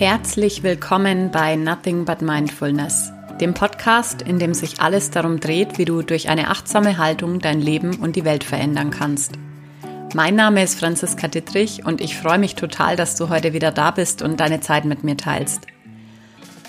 Herzlich 0.00 0.62
willkommen 0.62 1.30
bei 1.30 1.56
Nothing 1.56 2.06
But 2.06 2.22
Mindfulness, 2.22 3.12
dem 3.38 3.52
Podcast, 3.52 4.22
in 4.22 4.38
dem 4.38 4.54
sich 4.54 4.80
alles 4.80 5.10
darum 5.10 5.40
dreht, 5.40 5.76
wie 5.76 5.84
du 5.84 6.00
durch 6.00 6.30
eine 6.30 6.48
achtsame 6.48 6.96
Haltung 6.96 7.38
dein 7.38 7.60
Leben 7.60 7.96
und 7.96 8.16
die 8.16 8.24
Welt 8.24 8.42
verändern 8.42 8.88
kannst. 8.90 9.32
Mein 10.14 10.36
Name 10.36 10.62
ist 10.62 10.80
Franziska 10.80 11.28
Dittrich 11.28 11.84
und 11.84 12.00
ich 12.00 12.16
freue 12.16 12.38
mich 12.38 12.54
total, 12.54 12.96
dass 12.96 13.14
du 13.16 13.28
heute 13.28 13.52
wieder 13.52 13.72
da 13.72 13.90
bist 13.90 14.22
und 14.22 14.40
deine 14.40 14.60
Zeit 14.60 14.86
mit 14.86 15.04
mir 15.04 15.18
teilst. 15.18 15.66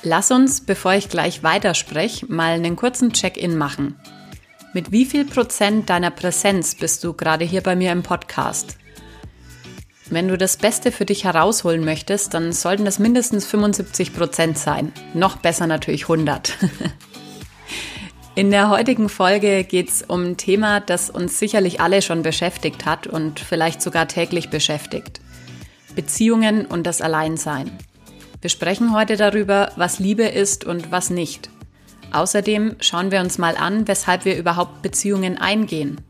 Lass 0.04 0.30
uns, 0.30 0.60
bevor 0.60 0.96
ich 0.96 1.08
gleich 1.08 1.42
weiterspreche, 1.42 2.26
mal 2.30 2.52
einen 2.56 2.76
kurzen 2.76 3.14
Check-in 3.14 3.58
machen. 3.58 3.96
Mit 4.74 4.92
wie 4.92 5.06
viel 5.06 5.24
Prozent 5.24 5.90
deiner 5.90 6.12
Präsenz 6.12 6.76
bist 6.76 7.02
du 7.06 7.14
gerade 7.14 7.46
hier 7.46 7.62
bei 7.62 7.78
mir 7.78 7.94
im 7.94 8.04
Podcast? 8.04 8.76
Wenn 10.12 10.28
du 10.28 10.38
das 10.38 10.58
Beste 10.58 10.92
für 10.92 11.06
dich 11.06 11.24
herausholen 11.24 11.86
möchtest, 11.86 12.34
dann 12.34 12.52
sollten 12.52 12.84
das 12.84 13.00
mindestens 13.00 13.46
75 13.46 14.14
Prozent 14.14 14.58
sein. 14.58 14.92
Noch 15.14 15.38
besser 15.38 15.68
natürlich 15.68 16.04
100. 16.04 16.58
In 18.36 18.52
der 18.52 18.70
heutigen 18.70 19.08
Folge 19.08 19.64
geht 19.64 19.88
es 19.88 20.02
um 20.04 20.24
ein 20.24 20.38
Thema, 20.38 20.82
das 20.82 21.10
uns 21.10 21.40
sicherlich 21.40 21.80
alle 21.80 22.02
schon 22.02 22.24
beschäftigt 22.24 22.86
hat 22.86 23.08
und 23.08 23.40
vielleicht 23.40 23.82
sogar 23.82 24.10
täglich 24.10 24.50
beschäftigt. 24.50 25.22
Beziehungen 25.96 26.66
und 26.66 26.84
das 26.86 27.02
Alleinsein. 27.02 27.72
Wir 28.42 28.50
sprechen 28.50 28.94
heute 28.94 29.16
darüber, 29.16 29.72
was 29.78 30.00
Liebe 30.00 30.24
ist 30.24 30.66
und 30.66 30.92
was 30.92 31.10
nicht. 31.10 31.50
Außerdem 32.12 32.76
schauen 32.82 33.12
wir 33.12 33.22
uns 33.22 33.38
mal 33.38 33.56
an, 33.56 33.88
weshalb 33.88 34.26
wir 34.26 34.38
überhaupt 34.38 34.82
Beziehungen 34.82 35.38
eingehen. 35.38 36.02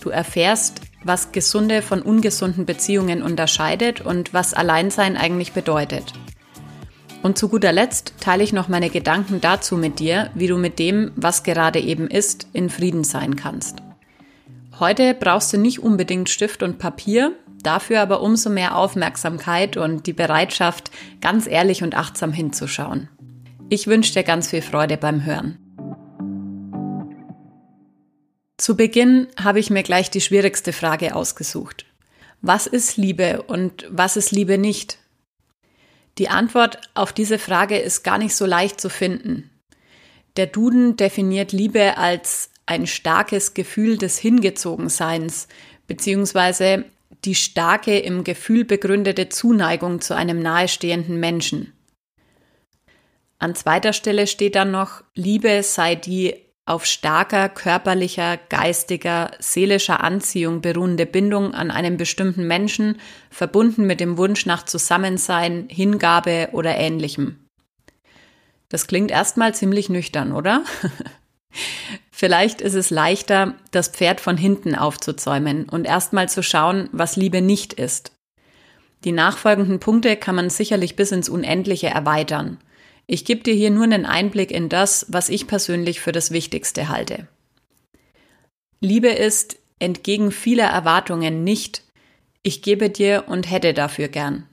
Du 0.00 0.10
erfährst, 0.10 0.82
was 1.04 1.32
gesunde 1.32 1.82
von 1.82 2.02
ungesunden 2.02 2.66
Beziehungen 2.66 3.22
unterscheidet 3.22 4.00
und 4.00 4.32
was 4.32 4.54
Alleinsein 4.54 5.16
eigentlich 5.16 5.52
bedeutet. 5.52 6.12
Und 7.22 7.38
zu 7.38 7.48
guter 7.48 7.72
Letzt 7.72 8.14
teile 8.20 8.42
ich 8.42 8.52
noch 8.52 8.68
meine 8.68 8.90
Gedanken 8.90 9.40
dazu 9.40 9.76
mit 9.76 10.00
dir, 10.00 10.30
wie 10.34 10.48
du 10.48 10.56
mit 10.56 10.78
dem, 10.78 11.12
was 11.14 11.44
gerade 11.44 11.78
eben 11.78 12.08
ist, 12.08 12.48
in 12.52 12.68
Frieden 12.68 13.04
sein 13.04 13.36
kannst. 13.36 13.78
Heute 14.80 15.14
brauchst 15.14 15.52
du 15.52 15.58
nicht 15.58 15.78
unbedingt 15.78 16.28
Stift 16.28 16.64
und 16.64 16.78
Papier, 16.78 17.32
dafür 17.62 18.00
aber 18.00 18.20
umso 18.22 18.50
mehr 18.50 18.76
Aufmerksamkeit 18.76 19.76
und 19.76 20.08
die 20.08 20.12
Bereitschaft, 20.12 20.90
ganz 21.20 21.46
ehrlich 21.46 21.84
und 21.84 21.96
achtsam 21.96 22.32
hinzuschauen. 22.32 23.08
Ich 23.68 23.86
wünsche 23.86 24.12
dir 24.12 24.24
ganz 24.24 24.50
viel 24.50 24.62
Freude 24.62 24.96
beim 24.96 25.24
Hören. 25.24 25.61
Zu 28.62 28.76
Beginn 28.76 29.26
habe 29.36 29.58
ich 29.58 29.70
mir 29.70 29.82
gleich 29.82 30.08
die 30.08 30.20
schwierigste 30.20 30.72
Frage 30.72 31.16
ausgesucht. 31.16 31.84
Was 32.42 32.68
ist 32.68 32.96
Liebe 32.96 33.42
und 33.42 33.88
was 33.90 34.16
ist 34.16 34.30
Liebe 34.30 34.56
nicht? 34.56 34.98
Die 36.18 36.28
Antwort 36.28 36.78
auf 36.94 37.12
diese 37.12 37.40
Frage 37.40 37.76
ist 37.76 38.04
gar 38.04 38.18
nicht 38.18 38.36
so 38.36 38.46
leicht 38.46 38.80
zu 38.80 38.88
finden. 38.88 39.50
Der 40.36 40.46
Duden 40.46 40.94
definiert 40.94 41.50
Liebe 41.50 41.96
als 41.96 42.50
ein 42.64 42.86
starkes 42.86 43.54
Gefühl 43.54 43.98
des 43.98 44.18
Hingezogenseins, 44.18 45.48
beziehungsweise 45.88 46.84
die 47.24 47.34
starke 47.34 47.98
im 47.98 48.22
Gefühl 48.22 48.64
begründete 48.64 49.28
Zuneigung 49.28 50.00
zu 50.00 50.14
einem 50.14 50.40
nahestehenden 50.40 51.18
Menschen. 51.18 51.72
An 53.40 53.56
zweiter 53.56 53.92
Stelle 53.92 54.28
steht 54.28 54.54
dann 54.54 54.70
noch, 54.70 55.02
Liebe 55.16 55.64
sei 55.64 55.96
die 55.96 56.36
auf 56.64 56.86
starker 56.86 57.48
körperlicher, 57.48 58.38
geistiger, 58.48 59.32
seelischer 59.40 60.02
Anziehung 60.02 60.60
beruhende 60.60 61.06
Bindung 61.06 61.54
an 61.54 61.70
einen 61.70 61.96
bestimmten 61.96 62.46
Menschen, 62.46 63.00
verbunden 63.30 63.86
mit 63.86 64.00
dem 64.00 64.16
Wunsch 64.16 64.46
nach 64.46 64.64
Zusammensein, 64.64 65.66
Hingabe 65.68 66.50
oder 66.52 66.76
ähnlichem. 66.76 67.38
Das 68.68 68.86
klingt 68.86 69.10
erstmal 69.10 69.54
ziemlich 69.54 69.88
nüchtern, 69.88 70.32
oder? 70.32 70.62
Vielleicht 72.12 72.60
ist 72.60 72.74
es 72.74 72.90
leichter, 72.90 73.54
das 73.72 73.88
Pferd 73.88 74.20
von 74.20 74.36
hinten 74.36 74.76
aufzuzäumen 74.76 75.68
und 75.68 75.84
erstmal 75.84 76.28
zu 76.28 76.42
schauen, 76.42 76.88
was 76.92 77.16
Liebe 77.16 77.42
nicht 77.42 77.72
ist. 77.72 78.12
Die 79.04 79.12
nachfolgenden 79.12 79.80
Punkte 79.80 80.16
kann 80.16 80.36
man 80.36 80.48
sicherlich 80.48 80.94
bis 80.94 81.10
ins 81.10 81.28
Unendliche 81.28 81.88
erweitern– 81.88 82.58
ich 83.06 83.24
gebe 83.24 83.42
dir 83.42 83.54
hier 83.54 83.70
nur 83.70 83.84
einen 83.84 84.06
Einblick 84.06 84.50
in 84.50 84.68
das, 84.68 85.06
was 85.08 85.28
ich 85.28 85.46
persönlich 85.46 86.00
für 86.00 86.12
das 86.12 86.30
Wichtigste 86.30 86.88
halte. 86.88 87.28
Liebe 88.80 89.08
ist 89.08 89.58
entgegen 89.78 90.30
vieler 90.30 90.66
Erwartungen 90.66 91.44
nicht, 91.44 91.84
ich 92.42 92.62
gebe 92.62 92.90
dir 92.90 93.24
und 93.28 93.50
hätte 93.50 93.74
dafür 93.74 94.08
gern. 94.08 94.48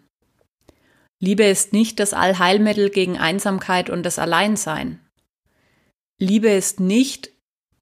Liebe 1.19 1.43
ist 1.43 1.73
nicht 1.73 1.99
das 1.99 2.13
Allheilmittel 2.13 2.89
gegen 2.89 3.17
Einsamkeit 3.17 3.89
und 3.89 4.03
das 4.03 4.19
Alleinsein. 4.19 4.99
Liebe 6.19 6.49
ist 6.49 6.79
nicht 6.79 7.31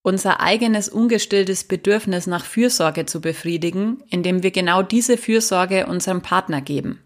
unser 0.02 0.40
eigenes 0.40 0.88
ungestilltes 0.88 1.66
Bedürfnis 1.66 2.28
nach 2.28 2.46
Fürsorge 2.46 3.06
zu 3.06 3.20
befriedigen, 3.20 4.02
indem 4.10 4.42
wir 4.42 4.52
genau 4.52 4.82
diese 4.82 5.18
Fürsorge 5.18 5.86
unserem 5.86 6.22
Partner 6.22 6.62
geben. 6.62 7.04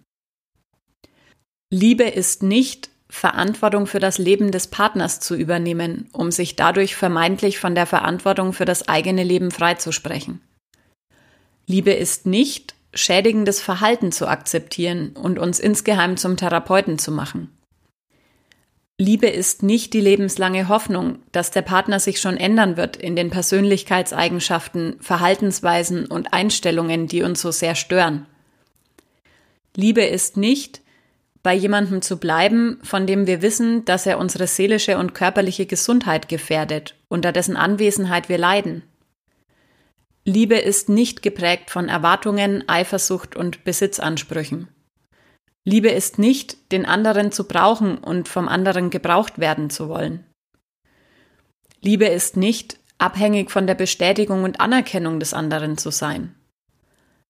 Liebe 1.72 2.03
ist 2.03 2.43
nicht 2.43 2.91
Verantwortung 3.11 3.88
für 3.88 3.99
das 3.99 4.17
Leben 4.17 4.51
des 4.51 4.67
Partners 4.67 5.19
zu 5.19 5.35
übernehmen, 5.35 6.09
um 6.13 6.31
sich 6.31 6.55
dadurch 6.55 6.95
vermeintlich 6.95 7.59
von 7.59 7.75
der 7.75 7.85
Verantwortung 7.85 8.53
für 8.53 8.63
das 8.63 8.88
eigene 8.88 9.23
Leben 9.25 9.51
freizusprechen. 9.51 10.39
Liebe 11.67 11.91
ist 11.91 12.25
nicht, 12.25 12.73
schädigendes 12.94 13.61
Verhalten 13.61 14.13
zu 14.13 14.27
akzeptieren 14.27 15.09
und 15.09 15.39
uns 15.39 15.59
insgeheim 15.59 16.16
zum 16.16 16.38
Therapeuten 16.38 16.97
zu 16.97 17.11
machen. 17.11 17.49
Liebe 18.97 19.28
ist 19.28 19.61
nicht 19.61 19.93
die 19.93 19.99
lebenslange 19.99 20.69
Hoffnung, 20.69 21.19
dass 21.33 21.51
der 21.51 21.63
Partner 21.63 21.99
sich 21.99 22.22
schon 22.22 22.38
ändern 22.38 22.78
wird 22.78 22.95
in 22.95 23.17
den 23.17 23.29
Persönlichkeitseigenschaften, 23.29 24.95
Verhaltensweisen 25.01 26.05
und 26.05 26.33
Einstellungen, 26.33 27.07
die 27.07 27.23
uns 27.23 27.41
so 27.41 27.51
sehr 27.51 27.75
stören. 27.75 28.25
Liebe 29.75 30.03
ist 30.03 30.38
nicht, 30.38 30.81
bei 31.44 31.53
jemandem 31.53 32.02
zu 32.02 32.18
bleiben, 32.18 32.79
von 32.84 33.07
dem 33.07 33.28
wir 33.28 33.41
wissen, 33.41 33.84
dass 33.85 34.06
er 34.06 34.19
unsere 34.19 34.47
seelische 34.47 34.97
und 34.97 35.13
körperliche 35.13 35.66
Gesundheit 35.66 36.29
gefährdet, 36.29 36.96
unter 37.07 37.31
dessen 37.31 37.57
Anwesenheit 37.57 38.29
wir 38.29 38.38
leiden. 38.38 38.84
Liebe 40.24 40.56
ist 40.56 40.88
nicht 40.88 41.24
geprägt 41.24 41.72
von 41.72 41.90
Erwartungen, 41.90 42.68
Eifersucht 42.69 43.35
und 43.35 43.63
Besitzansprüchen. 43.63 44.68
Liebe 45.63 45.90
ist 45.90 46.19
nicht, 46.19 46.72
den 46.72 46.85
anderen 46.85 47.31
zu 47.31 47.47
brauchen 47.47 47.97
und 47.97 48.28
vom 48.28 48.47
anderen 48.47 48.90
gebraucht 48.91 49.40
werden 49.40 49.69
zu 49.69 49.90
wollen. 49.90 50.25
Liebe 51.81 52.06
ist 52.06 52.38
nicht, 52.38 52.79
abhängig 53.00 53.50
von 53.50 53.66
der 53.66 53.75
Bestätigung 53.75 54.44
und 54.44 54.59
Anerkennung 54.59 55.19
des 55.19 55.34
anderen 55.34 55.78
zu 55.78 55.90
sein. 55.90 56.35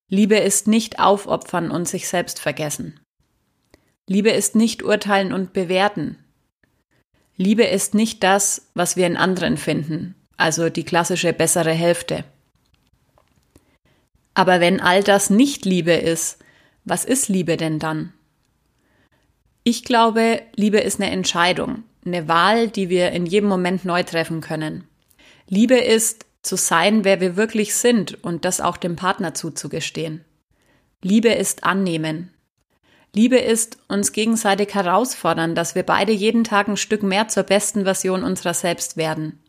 Liebe 0.10 0.36
ist 0.36 0.68
nicht 0.68 1.00
aufopfern 1.00 1.72
und 1.72 1.88
sich 1.88 2.10
selbst 2.10 2.40
vergessen. 2.40 3.00
Liebe 4.07 4.29
ist 4.29 4.56
nicht 4.56 4.84
urteilen 4.84 5.34
und 5.34 5.53
bewerten. 5.53 6.17
Liebe 7.38 7.63
ist 7.63 7.94
nicht 7.94 8.23
das, 8.23 8.69
was 8.73 8.95
wir 8.95 9.07
in 9.07 9.17
anderen 9.17 9.57
finden, 9.57 10.16
also 10.38 10.69
die 10.69 10.84
klassische 10.84 11.34
bessere 11.34 11.72
Hälfte. 11.72 12.23
Aber 14.34 14.59
wenn 14.59 14.79
all 14.79 15.03
das 15.03 15.29
nicht 15.29 15.66
Liebe 15.66 15.94
ist, 15.94 16.39
was 16.85 17.06
ist 17.06 17.29
Liebe 17.29 17.57
denn 17.57 17.79
dann? 17.79 18.13
Ich 19.63 19.84
glaube, 19.84 20.41
Liebe 20.56 20.79
ist 20.79 21.00
eine 21.00 21.12
Entscheidung, 21.12 21.83
eine 22.06 22.28
Wahl, 22.28 22.68
die 22.68 22.89
wir 22.89 23.12
in 23.12 23.25
jedem 23.25 23.50
Moment 23.50 23.85
neu 23.85 24.03
treffen 24.03 24.41
können. 24.41 24.88
Liebe 25.47 25.78
ist, 25.78 26.25
zu 26.41 26.56
sein, 26.56 27.04
wer 27.04 27.21
wir 27.21 27.36
wirklich 27.36 27.75
sind 27.75 28.24
und 28.24 28.45
das 28.45 28.62
auch 28.62 28.77
dem 28.77 28.95
Partner 28.95 29.33
zuzugestehen. 29.33 30.25
Liebe 31.04 31.30
ist 31.30 31.63
annehmen, 31.63 32.31
Liebe 33.13 33.38
ist 33.38 33.78
uns 33.90 34.13
gegenseitig 34.13 34.74
herausfordern, 34.74 35.54
dass 35.54 35.75
wir 35.75 35.84
beide 35.84 36.13
jeden 36.13 36.44
Tag 36.44 36.69
ein 36.69 36.78
Stück 36.78 37.04
mehr 37.04 37.28
zur 37.28 37.44
besten 37.44 37.84
Version 37.84 38.24
unserer 38.24 38.54
selbst 38.54 38.96
werden. 38.96 39.40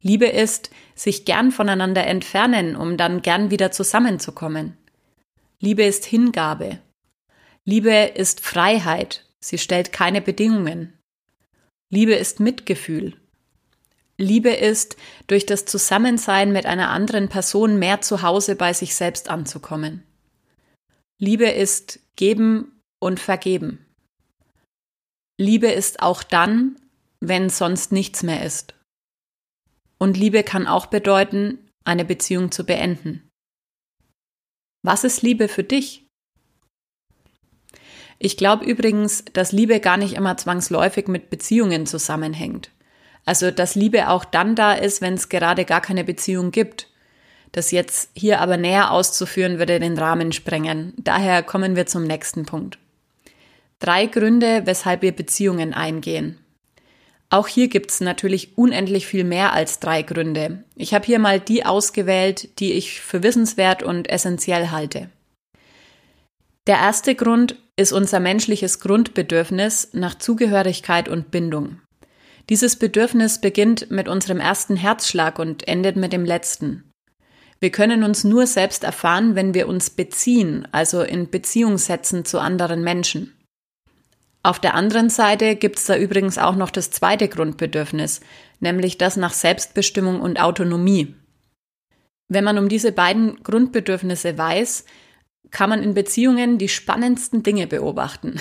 Liebe 0.00 0.26
ist, 0.26 0.70
sich 0.94 1.24
gern 1.24 1.52
voneinander 1.52 2.06
entfernen, 2.06 2.76
um 2.76 2.96
dann 2.96 3.22
gern 3.22 3.50
wieder 3.50 3.70
zusammenzukommen. 3.70 4.76
Liebe 5.60 5.84
ist 5.84 6.04
Hingabe. 6.04 6.78
Liebe 7.64 8.12
ist 8.14 8.40
Freiheit. 8.40 9.24
Sie 9.40 9.58
stellt 9.58 9.92
keine 9.92 10.20
Bedingungen. 10.20 10.98
Liebe 11.90 12.14
ist 12.14 12.40
Mitgefühl. 12.40 13.16
Liebe 14.16 14.50
ist, 14.50 14.96
durch 15.28 15.46
das 15.46 15.64
Zusammensein 15.64 16.52
mit 16.52 16.66
einer 16.66 16.90
anderen 16.90 17.28
Person 17.28 17.78
mehr 17.78 18.00
zu 18.00 18.22
Hause 18.22 18.56
bei 18.56 18.72
sich 18.72 18.96
selbst 18.96 19.28
anzukommen. 19.28 20.02
Liebe 21.18 21.46
ist 21.46 22.00
geben 22.16 22.77
und 23.00 23.20
vergeben. 23.20 23.86
Liebe 25.40 25.68
ist 25.68 26.02
auch 26.02 26.22
dann, 26.22 26.76
wenn 27.20 27.48
sonst 27.48 27.92
nichts 27.92 28.22
mehr 28.22 28.44
ist. 28.44 28.74
Und 29.98 30.16
Liebe 30.16 30.42
kann 30.42 30.66
auch 30.66 30.86
bedeuten, 30.86 31.58
eine 31.84 32.04
Beziehung 32.04 32.50
zu 32.50 32.64
beenden. 32.64 33.28
Was 34.82 35.04
ist 35.04 35.22
Liebe 35.22 35.48
für 35.48 35.64
dich? 35.64 36.06
Ich 38.18 38.36
glaube 38.36 38.64
übrigens, 38.64 39.24
dass 39.32 39.52
Liebe 39.52 39.80
gar 39.80 39.96
nicht 39.96 40.14
immer 40.14 40.36
zwangsläufig 40.36 41.06
mit 41.08 41.30
Beziehungen 41.30 41.86
zusammenhängt. 41.86 42.70
Also, 43.24 43.50
dass 43.50 43.74
Liebe 43.74 44.08
auch 44.08 44.24
dann 44.24 44.56
da 44.56 44.72
ist, 44.72 45.00
wenn 45.00 45.14
es 45.14 45.28
gerade 45.28 45.64
gar 45.64 45.80
keine 45.80 46.02
Beziehung 46.02 46.50
gibt. 46.50 46.88
Das 47.52 47.70
jetzt 47.70 48.10
hier 48.14 48.40
aber 48.40 48.56
näher 48.56 48.90
auszuführen, 48.90 49.58
würde 49.58 49.78
den 49.78 49.98
Rahmen 49.98 50.32
sprengen. 50.32 50.94
Daher 50.96 51.42
kommen 51.42 51.76
wir 51.76 51.86
zum 51.86 52.04
nächsten 52.04 52.44
Punkt. 52.44 52.78
Drei 53.78 54.06
Gründe, 54.06 54.62
weshalb 54.64 55.02
wir 55.02 55.12
Beziehungen 55.12 55.72
eingehen. 55.72 56.38
Auch 57.30 57.46
hier 57.46 57.68
gibt's 57.68 58.00
natürlich 58.00 58.56
unendlich 58.56 59.06
viel 59.06 59.24
mehr 59.24 59.52
als 59.52 59.80
drei 59.80 60.02
Gründe. 60.02 60.64
Ich 60.74 60.94
habe 60.94 61.04
hier 61.04 61.18
mal 61.18 61.38
die 61.38 61.64
ausgewählt, 61.64 62.58
die 62.58 62.72
ich 62.72 63.00
für 63.00 63.22
wissenswert 63.22 63.82
und 63.82 64.08
essentiell 64.08 64.70
halte. 64.70 65.10
Der 66.66 66.76
erste 66.76 67.14
Grund 67.14 67.56
ist 67.76 67.92
unser 67.92 68.18
menschliches 68.18 68.80
Grundbedürfnis 68.80 69.90
nach 69.92 70.16
Zugehörigkeit 70.16 71.08
und 71.08 71.30
Bindung. 71.30 71.80
Dieses 72.48 72.76
Bedürfnis 72.76 73.40
beginnt 73.40 73.90
mit 73.90 74.08
unserem 74.08 74.40
ersten 74.40 74.76
Herzschlag 74.76 75.38
und 75.38 75.68
endet 75.68 75.96
mit 75.96 76.12
dem 76.12 76.24
letzten. 76.24 76.90
Wir 77.60 77.70
können 77.70 78.04
uns 78.04 78.24
nur 78.24 78.46
selbst 78.46 78.84
erfahren, 78.84 79.34
wenn 79.34 79.52
wir 79.52 79.68
uns 79.68 79.90
beziehen, 79.90 80.66
also 80.72 81.02
in 81.02 81.30
Beziehung 81.30 81.76
setzen 81.76 82.24
zu 82.24 82.38
anderen 82.40 82.82
Menschen. 82.82 83.37
Auf 84.48 84.58
der 84.58 84.74
anderen 84.74 85.10
Seite 85.10 85.56
gibt 85.56 85.78
es 85.78 85.84
da 85.84 85.94
übrigens 85.94 86.38
auch 86.38 86.56
noch 86.56 86.70
das 86.70 86.90
zweite 86.90 87.28
Grundbedürfnis, 87.28 88.22
nämlich 88.60 88.96
das 88.96 89.18
nach 89.18 89.34
Selbstbestimmung 89.34 90.22
und 90.22 90.40
Autonomie. 90.40 91.14
Wenn 92.28 92.44
man 92.44 92.56
um 92.56 92.70
diese 92.70 92.92
beiden 92.92 93.42
Grundbedürfnisse 93.42 94.38
weiß, 94.38 94.86
kann 95.50 95.68
man 95.68 95.82
in 95.82 95.92
Beziehungen 95.92 96.56
die 96.56 96.70
spannendsten 96.70 97.42
Dinge 97.42 97.66
beobachten. 97.66 98.40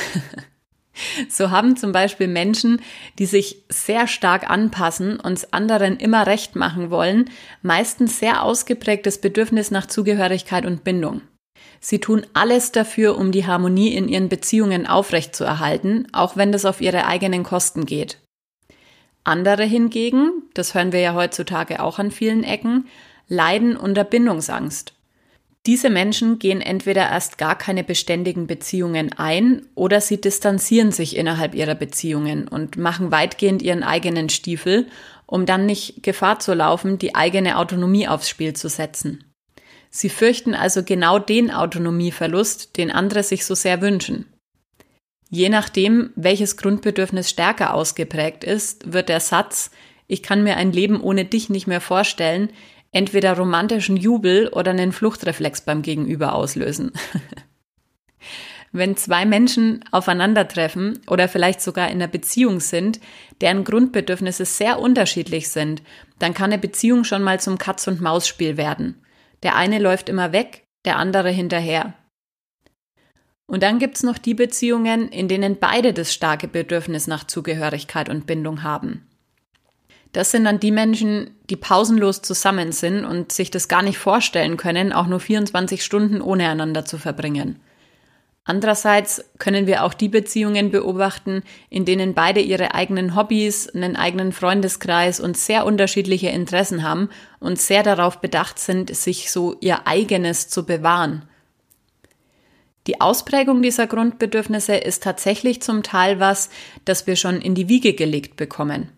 so 1.28 1.52
haben 1.52 1.76
zum 1.76 1.92
Beispiel 1.92 2.30
Menschen, 2.30 2.82
die 3.20 3.26
sich 3.26 3.66
sehr 3.68 4.08
stark 4.08 4.50
anpassen 4.50 5.20
und 5.20 5.54
anderen 5.54 5.98
immer 5.98 6.26
recht 6.26 6.56
machen 6.56 6.90
wollen, 6.90 7.30
meistens 7.64 8.18
sehr 8.18 8.44
ausgeprägtes 8.44 9.20
Bedürfnis 9.20 9.72
nach 9.72 9.88
Zugehörigkeit 9.88 10.66
und 10.66 10.86
Bindung. 10.86 11.24
Sie 11.80 12.00
tun 12.00 12.26
alles 12.34 12.72
dafür, 12.72 13.18
um 13.18 13.32
die 13.32 13.46
Harmonie 13.46 13.94
in 13.94 14.08
ihren 14.08 14.30
Beziehungen 14.30 14.88
aufrechtzuerhalten, 14.88 16.08
auch 16.12 16.36
wenn 16.36 16.52
das 16.52 16.66
auf 16.66 16.82
ihre 16.82 17.06
eigenen 17.06 17.44
Kosten 17.44 17.86
geht. 17.86 18.20
Andere 19.24 19.64
hingegen, 19.64 20.44
das 20.54 20.74
hören 20.74 20.92
wir 20.92 21.02
ja 21.02 21.14
heutzutage 21.14 21.82
auch 21.82 22.00
an 22.00 22.12
vielen 22.12 22.44
Ecken, 22.44 22.88
leiden 23.28 23.76
unter 23.76 24.04
Bindungsangst. 24.04 24.94
Diese 25.66 25.90
Menschen 25.90 26.40
gehen 26.40 26.62
entweder 26.62 27.10
erst 27.10 27.38
gar 27.38 27.58
keine 27.58 27.84
beständigen 27.84 28.48
Beziehungen 28.48 29.12
ein 29.18 29.66
oder 29.76 30.00
sie 30.00 30.22
distanzieren 30.22 30.94
sich 30.94 31.18
innerhalb 31.18 31.54
ihrer 31.54 31.76
Beziehungen 31.76 32.48
und 32.48 32.78
machen 32.78 33.12
weitgehend 33.12 33.62
ihren 33.62 33.84
eigenen 33.84 34.30
Stiefel, 34.30 34.88
um 35.26 35.46
dann 35.46 35.66
nicht 35.66 36.04
Gefahr 36.04 36.40
zu 36.40 36.54
laufen, 36.54 36.98
die 37.00 37.16
eigene 37.16 37.58
Autonomie 37.58 38.08
aufs 38.08 38.30
Spiel 38.30 38.54
zu 38.54 38.70
setzen. 38.70 39.26
Sie 39.90 40.10
fürchten 40.10 40.54
also 40.54 40.84
genau 40.84 41.20
den 41.20 41.52
Autonomieverlust, 41.52 42.78
den 42.78 42.92
andere 42.92 43.24
sich 43.24 43.46
so 43.46 43.56
sehr 43.56 43.82
wünschen. 43.82 44.26
Je 45.30 45.50
nachdem, 45.50 46.12
welches 46.16 46.58
Grundbedürfnis 46.58 47.30
stärker 47.30 47.74
ausgeprägt 47.74 48.44
ist, 48.44 48.94
wird 48.94 49.10
der 49.10 49.20
Satz 49.20 49.72
Ich 50.08 50.24
kann 50.24 50.44
mir 50.44 50.56
ein 50.56 50.72
Leben 50.72 51.02
ohne 51.02 51.26
dich 51.26 51.50
nicht 51.50 51.68
mehr 51.68 51.82
vorstellen, 51.82 52.50
entweder 52.92 53.36
romantischen 53.36 53.98
Jubel 53.98 54.48
oder 54.48 54.72
einen 54.72 54.94
Fluchtreflex 54.94 55.62
beim 55.62 55.82
Gegenüber 55.82 56.34
auslösen. 56.34 56.92
Wenn 58.72 58.98
zwei 58.98 59.26
Menschen 59.26 59.84
aufeinandertreffen 59.92 61.00
oder 61.08 61.28
vielleicht 61.28 61.62
sogar 61.62 61.88
in 61.88 61.96
einer 61.96 62.08
Beziehung 62.08 62.60
sind, 62.60 63.00
deren 63.42 63.64
Grundbedürfnisse 63.64 64.46
sehr 64.46 64.80
unterschiedlich 64.80 65.50
sind, 65.50 65.82
dann 66.20 66.34
kann 66.34 66.52
eine 66.52 66.62
Beziehung 66.62 67.04
schon 67.04 67.24
mal 67.24 67.40
zum 67.40 67.58
Katz-und-Maus-Spiel 67.58 68.58
werden. 68.58 69.02
Der 69.44 69.56
eine 69.56 69.80
läuft 69.80 70.10
immer 70.10 70.32
weg, 70.32 70.64
der 70.86 70.98
andere 70.98 71.30
hinterher. 71.30 71.94
Und 73.46 73.64
dann 73.64 73.80
gibt's 73.80 74.04
noch 74.04 74.18
die 74.18 74.34
Beziehungen, 74.34 75.10
in 75.10 75.28
denen 75.28 75.58
beide 75.58 75.94
das 75.94 76.14
starke 76.14 76.48
Bedürfnis 76.48 77.08
nach 77.08 77.24
Zugehörigkeit 77.26 78.10
und 78.10 78.28
Bindung 78.28 78.64
haben. 78.64 79.08
Das 80.12 80.32
sind 80.32 80.46
dann 80.46 80.60
die 80.60 80.72
Menschen, 80.72 81.36
die 81.50 81.56
pausenlos 81.56 82.22
zusammen 82.22 82.72
sind 82.72 83.06
und 83.06 83.32
sich 83.32 83.52
das 83.52 83.68
gar 83.68 83.84
nicht 83.84 83.98
vorstellen 83.98 84.58
können, 84.58 84.92
auch 84.92 85.08
nur 85.08 85.20
24 85.20 85.84
Stunden 85.84 86.22
ohne 86.22 86.50
einander 86.50 86.86
zu 86.86 86.98
verbringen. 86.98 87.60
Andererseits 88.50 89.26
können 89.40 89.68
wir 89.68 89.84
auch 89.84 89.94
die 89.94 90.08
Beziehungen 90.08 90.72
beobachten, 90.72 91.44
in 91.70 91.84
denen 91.84 92.14
beide 92.14 92.40
ihre 92.40 92.74
eigenen 92.74 93.14
Hobbys, 93.14 93.68
einen 93.68 93.98
eigenen 93.98 94.32
Freundeskreis 94.32 95.20
und 95.20 95.36
sehr 95.36 95.66
unterschiedliche 95.66 96.30
Interessen 96.30 96.82
haben 96.82 97.10
und 97.42 97.60
sehr 97.60 97.84
darauf 97.84 98.22
bedacht 98.22 98.58
sind, 98.58 98.96
sich 98.96 99.32
so 99.32 99.58
ihr 99.60 99.86
eigenes 99.86 100.48
zu 100.48 100.66
bewahren. 100.66 101.24
Die 102.88 103.02
Ausprägung 103.02 103.62
dieser 103.62 103.86
Grundbedürfnisse 103.86 104.78
ist 104.78 105.04
tatsächlich 105.04 105.62
zum 105.62 105.84
Teil 105.84 106.22
was, 106.22 106.50
das 106.86 107.06
wir 107.06 107.18
schon 107.18 107.42
in 107.42 107.54
die 107.54 107.68
Wiege 107.68 107.96
gelegt 107.96 108.38
bekommen. 108.38 108.90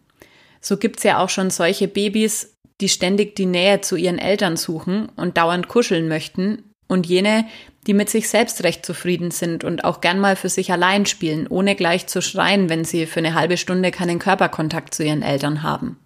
So 0.62 0.78
gibt's 0.78 1.02
ja 1.02 1.18
auch 1.18 1.30
schon 1.30 1.50
solche 1.50 1.88
Babys, 1.88 2.56
die 2.82 2.90
ständig 2.90 3.36
die 3.36 3.48
Nähe 3.48 3.82
zu 3.82 3.96
ihren 3.96 4.20
Eltern 4.20 4.58
suchen 4.58 5.10
und 5.16 5.40
dauernd 5.40 5.68
kuscheln 5.68 6.08
möchten, 6.08 6.70
und 6.90 7.06
jene, 7.06 7.46
die 7.88 7.94
mit 7.94 8.10
sich 8.10 8.30
selbst 8.30 8.64
recht 8.64 8.86
zufrieden 8.86 9.32
sind 9.32 9.64
und 9.64 9.84
auch 9.84 10.02
gern 10.02 10.20
mal 10.20 10.36
für 10.36 10.50
sich 10.50 10.72
allein 10.72 11.06
spielen, 11.06 11.48
ohne 11.48 11.76
gleich 11.76 12.08
zu 12.08 12.22
schreien, 12.22 12.70
wenn 12.70 12.84
sie 12.84 13.06
für 13.06 13.20
eine 13.20 13.36
halbe 13.36 13.58
Stunde 13.58 13.92
keinen 13.92 14.20
Körperkontakt 14.20 14.94
zu 14.94 15.04
ihren 15.04 15.22
Eltern 15.22 15.64
haben. 15.64 15.98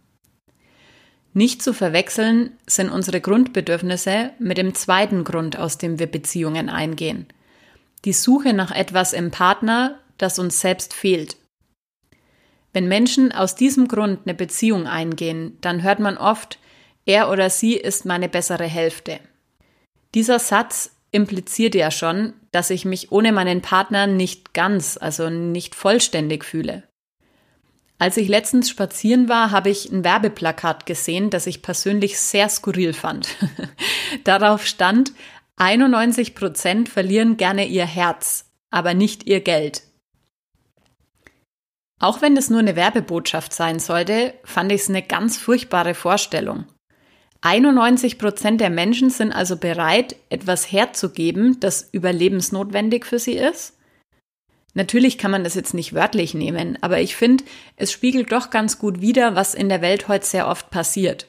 Nicht 1.34 1.64
zu 1.64 1.74
verwechseln 1.74 2.52
sind 2.68 2.90
unsere 2.90 3.20
Grundbedürfnisse 3.20 4.32
mit 4.38 4.60
dem 4.60 4.76
zweiten 4.76 5.24
Grund, 5.24 5.58
aus 5.58 5.80
dem 5.80 5.98
wir 5.98 6.08
Beziehungen 6.08 6.70
eingehen. 6.70 7.28
Die 8.06 8.14
Suche 8.14 8.54
nach 8.54 8.72
etwas 8.72 9.14
im 9.14 9.32
Partner, 9.32 10.00
das 10.20 10.38
uns 10.38 10.62
selbst 10.62 10.94
fehlt. 10.94 11.38
Wenn 12.72 12.88
Menschen 12.88 13.32
aus 13.32 13.56
diesem 13.56 13.88
Grund 13.88 14.22
eine 14.26 14.36
Beziehung 14.36 14.88
eingehen, 14.88 15.58
dann 15.62 15.82
hört 15.82 16.00
man 16.00 16.18
oft, 16.18 16.60
er 17.06 17.30
oder 17.32 17.50
sie 17.50 17.76
ist 17.76 18.06
meine 18.06 18.30
bessere 18.30 18.66
Hälfte. 18.66 19.20
Dieser 20.14 20.40
Satz 20.40 20.93
impliziert 21.14 21.76
ja 21.76 21.92
schon, 21.92 22.34
dass 22.52 22.70
ich 22.70 22.86
mich 22.86 23.12
ohne 23.12 23.32
meinen 23.32 23.62
Partner 23.62 24.08
nicht 24.08 24.54
ganz, 24.54 24.98
also 25.00 25.30
nicht 25.30 25.76
vollständig 25.76 26.44
fühle. 26.44 26.84
Als 28.00 28.18
ich 28.18 28.28
letztens 28.28 28.70
spazieren 28.70 29.30
war, 29.30 29.52
habe 29.52 29.70
ich 29.70 29.90
ein 29.92 30.04
Werbeplakat 30.04 30.86
gesehen, 30.86 31.30
das 31.30 31.48
ich 31.48 31.62
persönlich 31.62 32.20
sehr 32.20 32.50
skurril 32.50 32.94
fand. 32.94 33.30
Darauf 34.24 34.66
stand, 34.66 35.14
91 35.56 36.36
Prozent 36.36 36.90
verlieren 36.90 37.38
gerne 37.38 37.66
ihr 37.68 37.86
Herz, 37.86 38.52
aber 38.72 38.94
nicht 38.94 39.26
ihr 39.28 39.40
Geld. 39.40 39.84
Auch 42.00 42.22
wenn 42.22 42.36
es 42.36 42.50
nur 42.50 42.60
eine 42.60 42.76
Werbebotschaft 42.76 43.54
sein 43.54 43.80
sollte, 43.80 44.34
fand 44.44 44.72
ich 44.72 44.82
es 44.82 44.90
eine 44.90 45.04
ganz 45.04 45.38
furchtbare 45.38 45.94
Vorstellung. 45.94 46.66
91 47.46 48.20
Prozent 48.20 48.62
der 48.62 48.70
Menschen 48.70 49.10
sind 49.10 49.34
also 49.34 49.58
bereit, 49.58 50.16
etwas 50.30 50.72
herzugeben, 50.72 51.60
das 51.60 51.90
überlebensnotwendig 51.92 53.06
für 53.06 53.20
sie 53.20 53.34
ist. 53.34 53.78
Natürlich 54.76 55.18
kann 55.18 55.30
man 55.30 55.44
das 55.44 55.54
jetzt 55.54 55.74
nicht 55.74 55.94
wörtlich 55.94 56.34
nehmen, 56.34 56.78
aber 56.80 57.02
ich 57.02 57.18
finde, 57.18 57.44
es 57.76 57.92
spiegelt 57.92 58.32
doch 58.32 58.50
ganz 58.50 58.80
gut 58.80 59.02
wider, 59.02 59.36
was 59.36 59.56
in 59.56 59.68
der 59.68 59.82
Welt 59.82 60.08
heute 60.08 60.26
sehr 60.26 60.48
oft 60.48 60.70
passiert. 60.72 61.28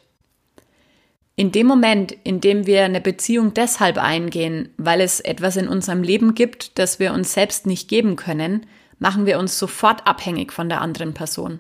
In 1.35 1.50
dem 1.50 1.66
Moment, 1.66 2.12
in 2.23 2.40
dem 2.40 2.64
wir 2.64 2.85
eine 2.85 3.00
Beziehung 3.00 3.52
deshalb 3.52 3.99
eingehen, 3.99 4.68
weil 4.76 5.00
es 5.00 5.18
etwas 5.18 5.56
in 5.56 5.66
unserem 5.66 6.04
Leben 6.04 6.37
gibt, 6.37 6.78
das 6.78 7.00
wir 7.00 7.12
uns 7.12 7.35
selbst 7.35 7.66
nicht 7.66 7.88
geben 7.88 8.14
können, 8.14 8.66
machen 9.00 9.26
wir 9.26 9.40
uns 9.40 9.59
sofort 9.59 10.06
abhängig 10.06 10.52
von 10.52 10.68
der 10.68 10.80
anderen 10.80 11.12
Person. 11.12 11.59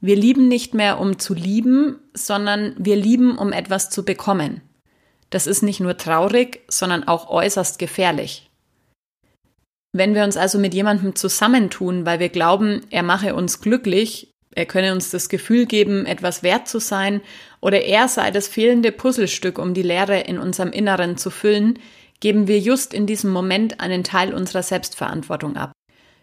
Wir 0.00 0.16
lieben 0.16 0.48
nicht 0.48 0.74
mehr, 0.74 1.00
um 1.00 1.18
zu 1.18 1.34
lieben, 1.34 1.98
sondern 2.14 2.74
wir 2.78 2.96
lieben, 2.96 3.36
um 3.36 3.52
etwas 3.52 3.90
zu 3.90 4.04
bekommen. 4.04 4.60
Das 5.30 5.46
ist 5.46 5.62
nicht 5.62 5.80
nur 5.80 5.96
traurig, 5.96 6.60
sondern 6.68 7.06
auch 7.06 7.28
äußerst 7.28 7.78
gefährlich. 7.78 8.48
Wenn 9.92 10.14
wir 10.14 10.24
uns 10.24 10.36
also 10.36 10.58
mit 10.58 10.74
jemandem 10.74 11.16
zusammentun, 11.16 12.06
weil 12.06 12.20
wir 12.20 12.28
glauben, 12.28 12.82
er 12.90 13.02
mache 13.02 13.34
uns 13.34 13.60
glücklich, 13.60 14.34
er 14.54 14.66
könne 14.66 14.92
uns 14.92 15.10
das 15.10 15.28
Gefühl 15.28 15.66
geben, 15.66 16.06
etwas 16.06 16.42
wert 16.42 16.68
zu 16.68 16.78
sein, 16.78 17.20
oder 17.60 17.82
er 17.82 18.08
sei 18.08 18.30
das 18.30 18.48
fehlende 18.48 18.92
Puzzlestück, 18.92 19.58
um 19.58 19.74
die 19.74 19.82
Leere 19.82 20.20
in 20.20 20.38
unserem 20.38 20.70
Inneren 20.70 21.16
zu 21.16 21.30
füllen, 21.30 21.78
geben 22.20 22.48
wir 22.48 22.58
just 22.58 22.94
in 22.94 23.06
diesem 23.06 23.30
Moment 23.30 23.80
einen 23.80 24.04
Teil 24.04 24.34
unserer 24.34 24.62
Selbstverantwortung 24.62 25.56
ab. 25.56 25.72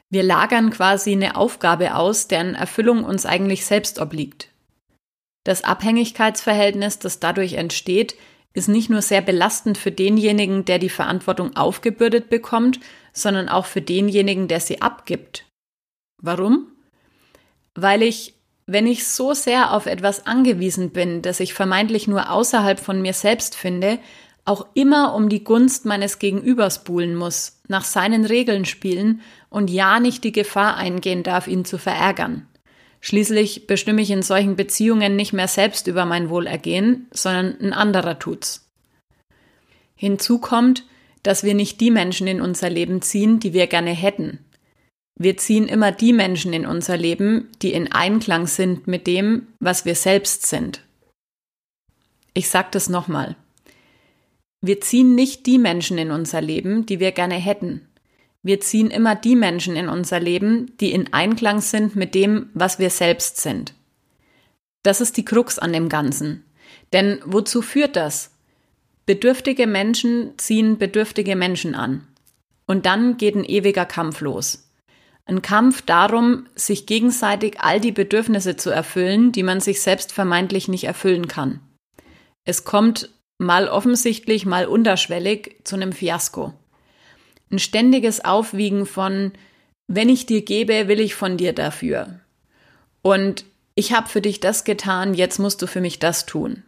Wir 0.10 0.24
lagern 0.24 0.70
quasi 0.70 1.12
eine 1.12 1.36
Aufgabe 1.36 1.96
aus, 1.96 2.28
deren 2.28 2.56
Erfüllung 2.56 3.04
uns 3.04 3.26
eigentlich 3.26 3.66
selbst 3.66 4.00
obliegt. 4.00 4.50
Das 5.44 5.64
Abhängigkeitsverhältnis, 5.64 7.00
das 7.00 7.20
dadurch 7.20 7.54
entsteht, 7.54 8.16
ist 8.54 8.68
nicht 8.70 8.90
nur 8.90 9.02
sehr 9.02 9.22
belastend 9.22 9.78
für 9.78 9.92
denjenigen, 9.92 10.66
der 10.66 10.80
die 10.80 10.90
Verantwortung 10.90 11.56
aufgebürdet 11.56 12.30
bekommt, 12.30 12.80
sondern 13.14 13.50
auch 13.50 13.66
für 13.66 13.82
denjenigen, 13.82 14.48
der 14.48 14.60
sie 14.60 14.82
abgibt. 14.82 15.46
Warum? 16.22 16.72
Weil 17.76 18.02
ich, 18.02 18.34
wenn 18.66 18.88
ich 18.88 19.08
so 19.08 19.34
sehr 19.34 19.74
auf 19.74 19.86
etwas 19.86 20.26
angewiesen 20.26 20.92
bin, 20.92 21.22
das 21.22 21.42
ich 21.42 21.54
vermeintlich 21.54 22.08
nur 22.08 22.32
außerhalb 22.32 22.80
von 22.80 23.02
mir 23.02 23.14
selbst 23.14 23.56
finde, 23.56 24.00
auch 24.46 24.68
immer 24.76 25.16
um 25.16 25.28
die 25.28 25.44
Gunst 25.44 25.86
meines 25.86 26.20
Gegenübers 26.20 26.84
buhlen 26.84 27.16
muss, 27.16 27.60
nach 27.68 27.84
seinen 27.84 28.26
Regeln 28.26 28.66
spielen 28.66 29.22
und 29.50 29.70
ja 29.70 30.00
nicht 30.00 30.24
die 30.24 30.32
Gefahr 30.32 30.78
eingehen 30.78 31.24
darf, 31.24 31.48
ihn 31.48 31.66
zu 31.66 31.78
verärgern. 31.78 32.48
Schließlich 33.02 33.68
bestimme 33.68 34.02
ich 34.02 34.12
in 34.12 34.22
solchen 34.22 34.56
Beziehungen 34.56 35.16
nicht 35.16 35.34
mehr 35.34 35.48
selbst 35.48 35.88
über 35.88 36.06
mein 36.06 36.30
Wohlergehen, 36.30 37.08
sondern 37.12 37.60
ein 37.60 37.74
anderer 37.74 38.18
tut's. 38.20 38.70
Hinzu 39.96 40.40
kommt, 40.40 40.86
dass 41.24 41.44
wir 41.44 41.56
nicht 41.56 41.82
die 41.82 41.92
Menschen 41.92 42.28
in 42.28 42.42
unser 42.42 42.70
Leben 42.70 43.02
ziehen, 43.02 43.40
die 43.40 43.54
wir 43.54 43.68
gerne 43.68 43.92
hätten. 43.92 44.40
Wir 45.18 45.38
ziehen 45.38 45.68
immer 45.68 45.92
die 45.92 46.14
Menschen 46.14 46.52
in 46.54 46.66
unser 46.66 46.98
Leben, 46.98 47.50
die 47.62 47.74
in 47.74 47.92
Einklang 47.92 48.48
sind 48.48 48.86
mit 48.86 49.08
dem, 49.08 49.48
was 49.60 49.86
wir 49.86 49.96
selbst 49.96 50.46
sind. 50.46 50.82
Ich 52.34 52.50
sag 52.50 52.72
das 52.74 52.90
nochmal. 52.90 53.36
Wir 54.66 54.82
ziehen 54.82 55.14
nicht 55.14 55.46
die 55.46 55.60
Menschen 55.60 56.00
in 56.00 56.10
unser 56.10 56.42
Leben, 56.42 56.88
die 56.88 57.00
wir 57.00 57.12
gerne 57.12 57.36
hätten. 57.36 57.88
Wir 58.42 58.62
ziehen 58.62 58.90
immer 58.90 59.14
die 59.14 59.36
Menschen 59.36 59.76
in 59.76 59.90
unser 59.90 60.20
Leben, 60.20 60.76
die 60.80 60.92
in 60.92 61.14
Einklang 61.14 61.62
sind 61.62 61.96
mit 61.96 62.16
dem, 62.16 62.50
was 62.56 62.80
wir 62.80 62.90
selbst 62.90 63.38
sind. 63.38 63.76
Das 64.82 65.02
ist 65.02 65.18
die 65.18 65.26
Krux 65.26 65.60
an 65.60 65.72
dem 65.72 65.88
Ganzen. 65.88 66.44
Denn 66.94 67.20
wozu 67.26 67.62
führt 67.62 67.96
das? 67.96 68.32
Bedürftige 69.06 69.68
Menschen 69.68 70.34
ziehen 70.38 70.80
bedürftige 70.80 71.36
Menschen 71.36 71.76
an. 71.76 72.08
Und 72.66 72.88
dann 72.88 73.18
geht 73.18 73.36
ein 73.36 73.46
ewiger 73.46 73.86
Kampf 73.86 74.20
los. 74.20 74.72
Ein 75.26 75.44
Kampf 75.44 75.84
darum, 75.84 76.48
sich 76.56 76.88
gegenseitig 76.88 77.60
all 77.60 77.80
die 77.80 77.92
Bedürfnisse 77.92 78.56
zu 78.56 78.72
erfüllen, 78.72 79.32
die 79.32 79.44
man 79.44 79.62
sich 79.62 79.82
selbst 79.82 80.12
vermeintlich 80.12 80.68
nicht 80.68 80.86
erfüllen 80.86 81.28
kann. 81.28 81.60
Es 82.46 82.64
kommt 82.64 83.12
mal 83.38 83.68
offensichtlich, 83.68 84.46
mal 84.46 84.66
unterschwellig 84.66 85.58
zu 85.64 85.76
einem 85.76 85.92
Fiasko. 85.92 86.54
Ein 87.52 87.60
ständiges 87.60 88.24
Aufwiegen 88.24 88.86
von, 88.86 89.34
wenn 89.88 90.10
ich 90.10 90.26
dir 90.26 90.44
gebe, 90.44 90.88
will 90.88 91.00
ich 91.00 91.16
von 91.16 91.38
dir 91.38 91.54
dafür. 91.54 92.20
Und 93.02 93.46
ich 93.76 93.94
habe 93.94 94.08
für 94.08 94.22
dich 94.22 94.40
das 94.40 94.64
getan, 94.64 95.14
jetzt 95.14 95.38
musst 95.38 95.62
du 95.62 95.68
für 95.68 95.82
mich 95.82 96.00
das 96.00 96.26
tun. 96.26 96.64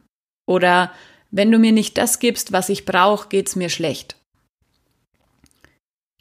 Oder 0.46 0.92
wenn 1.32 1.52
du 1.52 1.58
mir 1.58 1.72
nicht 1.72 1.98
das 1.98 2.20
gibst, 2.20 2.52
was 2.52 2.70
ich 2.70 2.86
brauche, 2.86 3.30
geht's 3.30 3.56
mir 3.56 3.70
schlecht. 3.70 4.16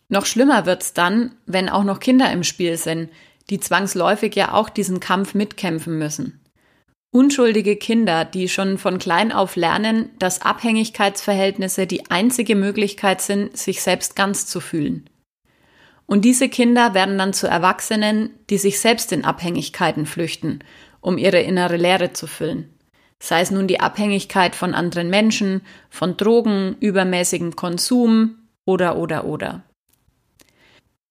Noch 0.09 0.27
schlimmer 0.27 0.67
wird's 0.67 0.95
dann, 0.95 1.35
wenn 1.47 1.69
auch 1.69 1.85
noch 1.85 2.01
Kinder 2.01 2.31
im 2.31 2.45
Spiel 2.45 2.77
sind, 2.77 3.11
die 3.51 3.61
zwangsläufig 3.61 4.35
ja 4.35 4.53
auch 4.53 4.69
diesen 4.69 5.01
Kampf 5.01 5.35
mitkämpfen 5.35 5.99
müssen. 5.99 6.41
Unschuldige 7.17 7.77
Kinder, 7.77 8.25
die 8.27 8.49
schon 8.49 8.77
von 8.77 8.99
klein 8.99 9.33
auf 9.33 9.57
lernen, 9.57 10.11
dass 10.19 10.43
Abhängigkeitsverhältnisse 10.43 11.87
die 11.87 12.11
einzige 12.11 12.55
Möglichkeit 12.55 13.23
sind, 13.23 13.57
sich 13.57 13.81
selbst 13.81 14.17
ganz 14.17 14.47
zu 14.47 14.61
fühlen. 14.61 15.09
Und 16.05 16.27
diese 16.27 16.49
Kinder 16.49 16.93
werden 16.93 17.17
dann 17.17 17.33
zu 17.33 17.47
Erwachsenen, 17.47 18.31
die 18.51 18.59
sich 18.59 18.81
selbst 18.81 19.13
in 19.13 19.25
Abhängigkeiten 19.25 20.05
flüchten, 20.05 20.61
um 21.01 21.17
ihre 21.17 21.41
innere 21.41 21.77
Leere 21.77 22.13
zu 22.13 22.27
füllen 22.27 22.77
sei 23.19 23.41
es 23.41 23.51
nun 23.51 23.67
die 23.67 23.81
Abhängigkeit 23.81 24.55
von 24.55 24.75
anderen 24.75 25.11
Menschen, 25.11 25.63
von 25.89 26.17
Drogen, 26.17 26.77
übermäßigem 26.81 27.57
Konsum 27.57 28.37
oder 28.65 28.97
oder 28.97 29.25
oder. 29.25 29.63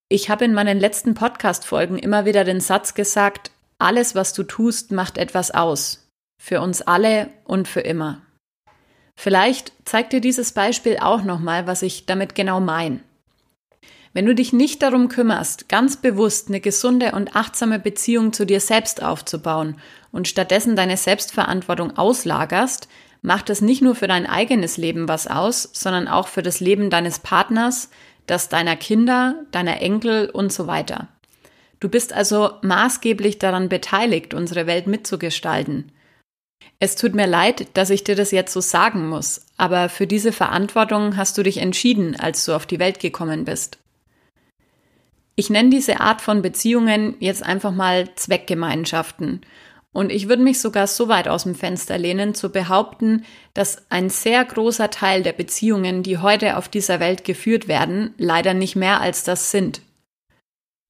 Ich 0.07 0.29
habe 0.29 0.45
in 0.45 0.53
meinen 0.53 0.79
letzten 0.79 1.15
Podcast-Folgen 1.15 1.97
immer 1.97 2.25
wieder 2.25 2.43
den 2.43 2.61
Satz 2.61 2.93
gesagt, 2.93 3.51
alles, 3.77 4.15
was 4.15 4.33
du 4.33 4.43
tust, 4.43 4.91
macht 4.91 5.17
etwas 5.17 5.51
aus. 5.51 6.09
Für 6.41 6.61
uns 6.61 6.81
alle 6.81 7.29
und 7.43 7.67
für 7.67 7.81
immer. 7.81 8.21
Vielleicht 9.15 9.71
zeigt 9.85 10.13
dir 10.13 10.21
dieses 10.21 10.51
Beispiel 10.51 10.97
auch 10.99 11.23
nochmal, 11.23 11.67
was 11.67 11.81
ich 11.81 12.05
damit 12.05 12.35
genau 12.35 12.59
meine. 12.59 12.99
Wenn 14.13 14.25
du 14.25 14.35
dich 14.35 14.53
nicht 14.53 14.81
darum 14.81 15.09
kümmerst, 15.09 15.67
ganz 15.67 15.97
bewusst 15.97 16.47
eine 16.47 16.61
gesunde 16.61 17.11
und 17.11 17.35
achtsame 17.35 17.79
Beziehung 17.79 18.31
zu 18.31 18.45
dir 18.45 18.61
selbst 18.61 19.03
aufzubauen 19.03 19.75
und 20.11 20.27
stattdessen 20.27 20.77
deine 20.77 20.95
Selbstverantwortung 20.95 21.97
auslagerst, 21.97 22.87
macht 23.21 23.49
es 23.49 23.59
nicht 23.59 23.81
nur 23.81 23.95
für 23.95 24.07
dein 24.07 24.25
eigenes 24.25 24.77
Leben 24.77 25.09
was 25.09 25.27
aus, 25.27 25.69
sondern 25.73 26.07
auch 26.07 26.27
für 26.27 26.43
das 26.43 26.61
Leben 26.61 26.89
deines 26.89 27.19
Partners, 27.19 27.89
das 28.25 28.47
deiner 28.47 28.77
Kinder, 28.77 29.43
deiner 29.51 29.81
Enkel 29.81 30.29
und 30.29 30.53
so 30.53 30.67
weiter. 30.67 31.09
Du 31.79 31.89
bist 31.89 32.13
also 32.13 32.51
maßgeblich 32.61 33.39
daran 33.39 33.69
beteiligt, 33.69 34.33
unsere 34.33 34.67
Welt 34.67 34.87
mitzugestalten. 34.87 35.91
Es 36.79 36.95
tut 36.95 37.15
mir 37.15 37.27
leid, 37.27 37.67
dass 37.73 37.89
ich 37.89 38.03
dir 38.03 38.15
das 38.15 38.31
jetzt 38.31 38.53
so 38.53 38.61
sagen 38.61 39.07
muss, 39.07 39.45
aber 39.57 39.89
für 39.89 40.07
diese 40.07 40.31
Verantwortung 40.31 41.17
hast 41.17 41.37
du 41.37 41.43
dich 41.43 41.57
entschieden, 41.57 42.15
als 42.19 42.45
du 42.45 42.53
auf 42.53 42.65
die 42.65 42.79
Welt 42.79 42.99
gekommen 42.99 43.45
bist. 43.45 43.79
Ich 45.35 45.49
nenne 45.49 45.69
diese 45.69 45.99
Art 45.99 46.21
von 46.21 46.41
Beziehungen 46.41 47.15
jetzt 47.19 47.43
einfach 47.43 47.71
mal 47.71 48.09
Zweckgemeinschaften. 48.15 49.41
Und 49.91 50.11
ich 50.11 50.27
würde 50.27 50.43
mich 50.43 50.59
sogar 50.59 50.87
so 50.87 51.07
weit 51.07 51.27
aus 51.27 51.43
dem 51.43 51.55
Fenster 51.55 51.97
lehnen, 51.97 52.33
zu 52.35 52.51
behaupten, 52.51 53.23
dass 53.53 53.89
ein 53.89 54.09
sehr 54.09 54.43
großer 54.43 54.89
Teil 54.89 55.23
der 55.23 55.33
Beziehungen, 55.33 56.03
die 56.03 56.17
heute 56.17 56.57
auf 56.57 56.67
dieser 56.67 56.99
Welt 56.99 57.23
geführt 57.23 57.67
werden, 57.67 58.13
leider 58.17 58.53
nicht 58.53 58.75
mehr 58.75 58.99
als 58.99 59.23
das 59.23 59.51
sind. 59.51 59.81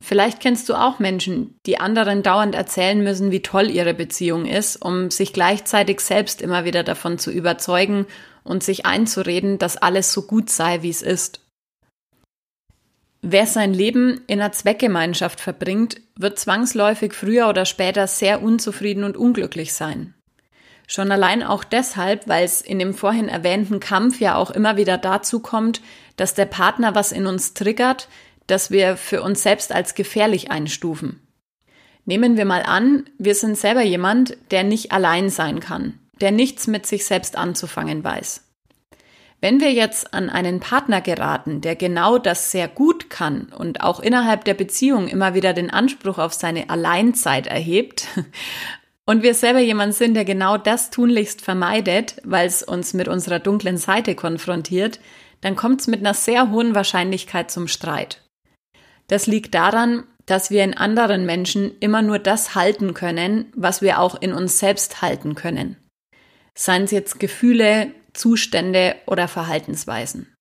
Vielleicht 0.08 0.40
kennst 0.40 0.70
du 0.70 0.76
auch 0.76 1.00
Menschen, 1.00 1.60
die 1.66 1.80
anderen 1.80 2.22
dauernd 2.22 2.54
erzählen 2.54 3.04
müssen, 3.04 3.32
wie 3.32 3.42
toll 3.42 3.72
ihre 3.72 3.96
Beziehung 3.96 4.46
ist, 4.46 4.76
um 4.76 5.10
sich 5.10 5.34
gleichzeitig 5.34 6.00
selbst 6.00 6.44
immer 6.44 6.64
wieder 6.64 6.84
davon 6.84 7.18
zu 7.18 7.32
überzeugen 7.32 8.06
und 8.44 8.64
sich 8.64 8.86
einzureden, 8.86 9.58
dass 9.58 9.78
alles 9.78 10.14
so 10.14 10.22
gut 10.22 10.52
sei, 10.52 10.84
wie 10.84 10.92
es 10.92 11.02
ist. 11.02 11.40
Wer 13.24 13.48
sein 13.48 13.74
Leben 13.74 14.22
in 14.28 14.40
einer 14.40 14.52
Zweckgemeinschaft 14.52 15.40
verbringt, 15.40 16.00
wird 16.16 16.38
zwangsläufig 16.38 17.16
früher 17.16 17.50
oder 17.50 17.66
später 17.66 18.06
sehr 18.06 18.44
unzufrieden 18.44 19.06
und 19.06 19.18
unglücklich 19.18 19.74
sein. 19.74 20.14
Schon 20.86 21.12
allein 21.12 21.42
auch 21.42 21.64
deshalb, 21.64 22.28
weil 22.28 22.46
es 22.46 22.62
in 22.62 22.78
dem 22.78 22.94
vorhin 22.94 23.28
erwähnten 23.28 23.80
Kampf 23.80 24.20
ja 24.20 24.36
auch 24.36 24.52
immer 24.52 24.78
wieder 24.78 25.00
dazu 25.00 25.40
kommt, 25.40 25.82
dass 26.16 26.36
der 26.36 26.46
Partner 26.46 26.94
was 26.94 27.12
in 27.12 27.26
uns 27.26 27.56
triggert, 27.56 28.08
das 28.48 28.72
wir 28.72 28.98
für 28.98 29.22
uns 29.22 29.44
selbst 29.44 29.72
als 29.72 29.96
gefährlich 29.96 30.52
einstufen. 30.52 31.22
Nehmen 32.06 32.38
wir 32.38 32.46
mal 32.46 32.64
an, 32.64 33.06
wir 33.18 33.34
sind 33.34 33.58
selber 33.58 33.82
jemand, 33.82 34.38
der 34.52 34.64
nicht 34.64 34.92
allein 34.92 35.30
sein 35.30 35.60
kann, 35.60 36.00
der 36.22 36.32
nichts 36.32 36.68
mit 36.68 36.86
sich 36.86 37.06
selbst 37.06 37.36
anzufangen 37.36 38.04
weiß. 38.04 38.46
Wenn 39.42 39.60
wir 39.60 39.74
jetzt 39.74 40.14
an 40.14 40.30
einen 40.30 40.60
Partner 40.60 41.02
geraten, 41.02 41.62
der 41.62 41.76
genau 41.76 42.18
das 42.18 42.52
sehr 42.52 42.68
gut 42.68 43.10
kann 43.10 43.52
und 43.56 43.82
auch 43.82 44.00
innerhalb 44.00 44.46
der 44.46 44.54
Beziehung 44.54 45.08
immer 45.08 45.34
wieder 45.34 45.54
den 45.54 45.70
Anspruch 45.70 46.18
auf 46.18 46.34
seine 46.34 46.70
Alleinzeit 46.70 47.48
erhebt, 47.48 48.08
und 49.06 49.22
wir 49.22 49.34
selber 49.34 49.60
jemand 49.60 49.94
sind, 49.94 50.16
der 50.16 50.26
genau 50.26 50.58
das 50.58 50.90
tunlichst 50.90 51.42
vermeidet, 51.42 52.16
weil 52.24 52.48
es 52.48 52.64
uns 52.64 52.94
mit 52.94 53.08
unserer 53.08 53.40
dunklen 53.40 53.78
Seite 53.78 54.16
konfrontiert, 54.16 55.00
dann 55.42 55.56
kommt 55.56 55.82
es 55.82 55.88
mit 55.88 56.00
einer 56.00 56.16
sehr 56.16 56.50
hohen 56.50 56.74
Wahrscheinlichkeit 56.74 57.52
zum 57.52 57.68
Streit. 57.68 58.25
Das 59.08 59.28
liegt 59.28 59.54
daran, 59.54 60.04
dass 60.26 60.50
wir 60.50 60.64
in 60.64 60.76
anderen 60.76 61.26
Menschen 61.26 61.78
immer 61.80 62.02
nur 62.02 62.20
das 62.20 62.56
halten 62.56 62.94
können, 62.94 63.52
was 63.56 63.82
wir 63.82 64.00
auch 64.00 64.20
in 64.20 64.34
uns 64.34 64.60
selbst 64.60 65.02
halten 65.02 65.36
können. 65.36 65.78
Seien 66.56 66.84
es 66.84 66.92
jetzt 66.92 67.20
Gefühle, 67.20 67.92
Zustände 68.14 68.96
oder 69.06 69.28
Verhaltensweisen. 69.28 70.34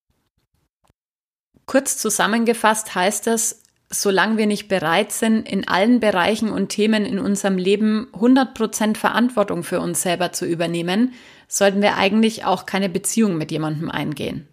Kurz 1.66 1.98
zusammengefasst 1.98 2.94
heißt 2.94 3.26
das, 3.26 3.62
solange 3.90 4.38
wir 4.38 4.46
nicht 4.46 4.68
bereit 4.68 5.12
sind, 5.12 5.48
in 5.48 5.66
allen 5.68 6.00
Bereichen 6.00 6.50
und 6.50 6.68
Themen 6.68 7.04
in 7.04 7.18
unserem 7.18 7.58
Leben 7.58 8.08
100% 8.12 8.96
Verantwortung 8.96 9.62
für 9.62 9.80
uns 9.80 10.02
selber 10.02 10.32
zu 10.32 10.46
übernehmen, 10.46 11.14
sollten 11.48 11.82
wir 11.82 11.96
eigentlich 11.96 12.44
auch 12.44 12.66
keine 12.66 12.88
Beziehung 12.88 13.36
mit 13.36 13.50
jemandem 13.50 13.90
eingehen. 13.90 14.48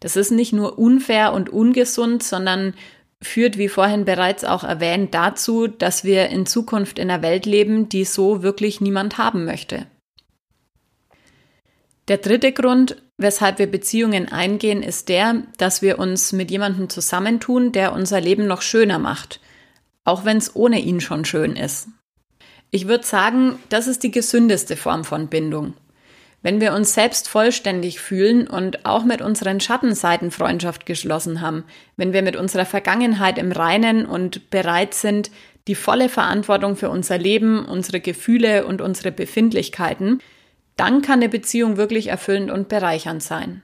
Das 0.00 0.16
ist 0.16 0.30
nicht 0.30 0.52
nur 0.52 0.78
unfair 0.78 1.32
und 1.32 1.48
ungesund, 1.50 2.22
sondern 2.22 2.74
führt, 3.22 3.56
wie 3.58 3.68
vorhin 3.68 4.04
bereits 4.04 4.44
auch 4.44 4.64
erwähnt, 4.64 5.14
dazu, 5.14 5.66
dass 5.66 6.04
wir 6.04 6.28
in 6.28 6.46
Zukunft 6.46 6.98
in 6.98 7.10
einer 7.10 7.22
Welt 7.22 7.46
leben, 7.46 7.88
die 7.88 8.04
so 8.04 8.42
wirklich 8.42 8.80
niemand 8.80 9.18
haben 9.18 9.44
möchte. 9.44 9.86
Der 12.08 12.18
dritte 12.18 12.52
Grund, 12.52 13.00
weshalb 13.16 13.58
wir 13.58 13.70
Beziehungen 13.70 14.28
eingehen, 14.30 14.82
ist 14.82 15.08
der, 15.08 15.44
dass 15.56 15.82
wir 15.82 15.98
uns 15.98 16.32
mit 16.32 16.50
jemandem 16.50 16.88
zusammentun, 16.88 17.72
der 17.72 17.92
unser 17.92 18.20
Leben 18.20 18.46
noch 18.46 18.60
schöner 18.60 18.98
macht, 18.98 19.40
auch 20.04 20.24
wenn 20.24 20.36
es 20.36 20.54
ohne 20.56 20.80
ihn 20.80 21.00
schon 21.00 21.24
schön 21.24 21.54
ist. 21.56 21.88
Ich 22.70 22.88
würde 22.88 23.04
sagen, 23.04 23.58
das 23.68 23.86
ist 23.86 24.02
die 24.02 24.10
gesündeste 24.10 24.76
Form 24.76 25.04
von 25.04 25.28
Bindung. 25.28 25.74
Wenn 26.42 26.60
wir 26.60 26.72
uns 26.72 26.94
selbst 26.94 27.28
vollständig 27.28 28.00
fühlen 28.00 28.48
und 28.48 28.84
auch 28.84 29.04
mit 29.04 29.22
unseren 29.22 29.60
Schattenseiten 29.60 30.30
Freundschaft 30.30 30.86
geschlossen 30.86 31.40
haben, 31.40 31.64
wenn 31.96 32.12
wir 32.12 32.22
mit 32.22 32.36
unserer 32.36 32.66
Vergangenheit 32.66 33.38
im 33.38 33.52
Reinen 33.52 34.06
und 34.06 34.50
bereit 34.50 34.92
sind, 34.94 35.30
die 35.68 35.76
volle 35.76 36.08
Verantwortung 36.08 36.74
für 36.74 36.90
unser 36.90 37.18
Leben, 37.18 37.64
unsere 37.64 38.00
Gefühle 38.00 38.66
und 38.66 38.80
unsere 38.80 39.12
Befindlichkeiten, 39.12 40.20
dann 40.76 41.02
kann 41.02 41.20
eine 41.20 41.28
Beziehung 41.28 41.76
wirklich 41.76 42.08
erfüllend 42.08 42.50
und 42.50 42.68
bereichernd 42.68 43.22
sein. 43.22 43.62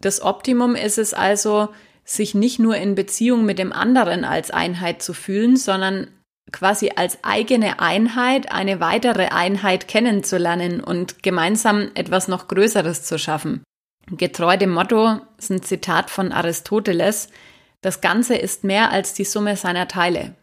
Das 0.00 0.22
Optimum 0.22 0.74
ist 0.74 0.98
es 0.98 1.14
also, 1.14 1.68
sich 2.04 2.34
nicht 2.34 2.58
nur 2.58 2.76
in 2.76 2.94
Beziehung 2.94 3.44
mit 3.44 3.58
dem 3.58 3.72
anderen 3.72 4.24
als 4.24 4.50
Einheit 4.50 5.00
zu 5.00 5.14
fühlen, 5.14 5.56
sondern 5.56 6.08
quasi 6.52 6.92
als 6.94 7.18
eigene 7.22 7.80
Einheit 7.80 8.52
eine 8.52 8.80
weitere 8.80 9.28
Einheit 9.28 9.88
kennenzulernen 9.88 10.82
und 10.82 11.22
gemeinsam 11.22 11.90
etwas 11.94 12.28
noch 12.28 12.48
Größeres 12.48 13.04
zu 13.04 13.18
schaffen. 13.18 13.62
Getreu 14.10 14.56
dem 14.56 14.70
Motto, 14.70 15.20
ist 15.38 15.50
ein 15.50 15.62
Zitat 15.62 16.10
von 16.10 16.32
Aristoteles, 16.32 17.28
das 17.80 18.00
Ganze 18.00 18.36
ist 18.36 18.64
mehr 18.64 18.90
als 18.90 19.14
die 19.14 19.24
Summe 19.24 19.56
seiner 19.56 19.88
Teile. 19.88 20.34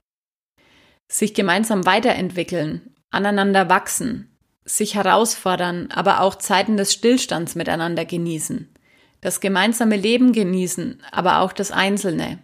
Sich 1.07 1.33
gemeinsam 1.33 1.85
weiterentwickeln, 1.85 2.95
aneinander 3.11 3.69
wachsen, 3.69 4.37
sich 4.65 4.95
herausfordern, 4.95 5.89
aber 5.91 6.21
auch 6.21 6.35
Zeiten 6.35 6.77
des 6.77 6.93
Stillstands 6.93 7.55
miteinander 7.55 8.05
genießen, 8.05 8.73
das 9.21 9.39
gemeinsame 9.39 9.95
Leben 9.95 10.33
genießen, 10.33 11.01
aber 11.11 11.39
auch 11.39 11.53
das 11.53 11.71
Einzelne, 11.71 12.39